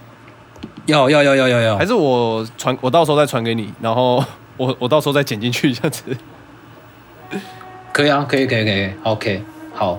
[0.86, 4.24] 要要要要要要还，是我传，我到时候再传给你，然后
[4.56, 6.04] 我我到时候再剪进去这样子。
[7.92, 9.42] 可以啊，可以可以可以，OK，
[9.74, 9.98] 好。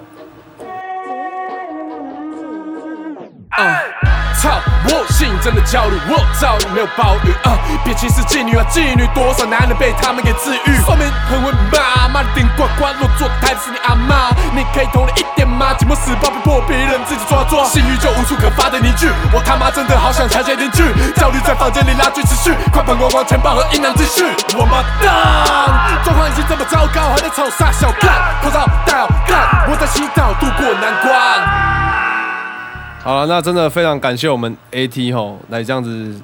[4.40, 7.60] 操，我性真的焦虑，我早已没有暴雨啊！
[7.84, 10.78] 别歧视妓女啊，妓女多少男人被他们给治愈。
[10.88, 15.76] 上面很会骂，骂的顶呱呱，落座的台是你阿妈，你可以痛了一点吗？
[15.78, 19.12] 寂寞死抱被迫别人自己抓抓，性欲就无处可发的凝聚。
[19.34, 20.84] 我他妈真的好想强奸邻居，
[21.20, 24.24] 焦虑在房间里拉锯持续，快喷光光钱包和阴囊继续。
[24.56, 27.92] 我妈蛋，状况已经这么糟糕，还在吵啥小
[33.10, 36.16] 好了，那真的非常感谢我们 AT 吼来这样子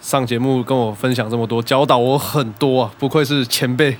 [0.00, 3.96] 上节目跟我分享这么多，教导我很多啊，不愧是前辈。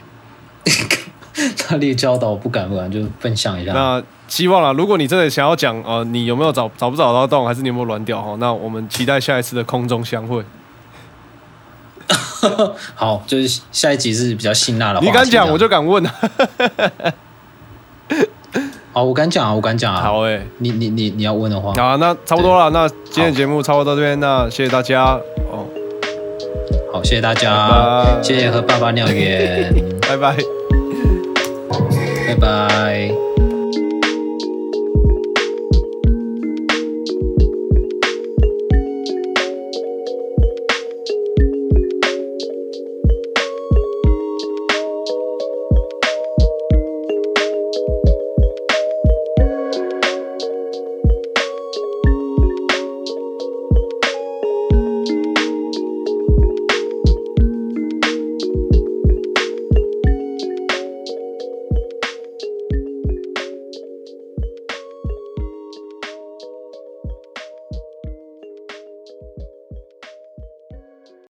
[1.56, 3.72] 他列教导不敢不敢，就分享一下。
[3.72, 8.34] 那希望啦，如果你真的想要讲呃，你有没有找找不找到洞，还是你有没有软掉哈？
[8.40, 10.44] 那我们期待下一次的空中相会。
[12.96, 14.98] 好，就是下一集是比较辛辣的。
[15.00, 16.04] 你敢讲，我就敢问
[18.92, 18.94] 啊。
[18.94, 20.00] 好，我敢讲啊，我敢讲啊。
[20.02, 22.70] 好诶、你你你你要问的话，好啊，那差不多了。
[22.70, 25.18] 那今天的节目差不多到这边，那谢谢大家
[25.50, 25.66] 哦，
[26.92, 29.72] 好，谢谢大家拜，谢谢和爸爸尿远，
[30.08, 30.36] 拜拜。
[32.28, 33.31] 拜拜。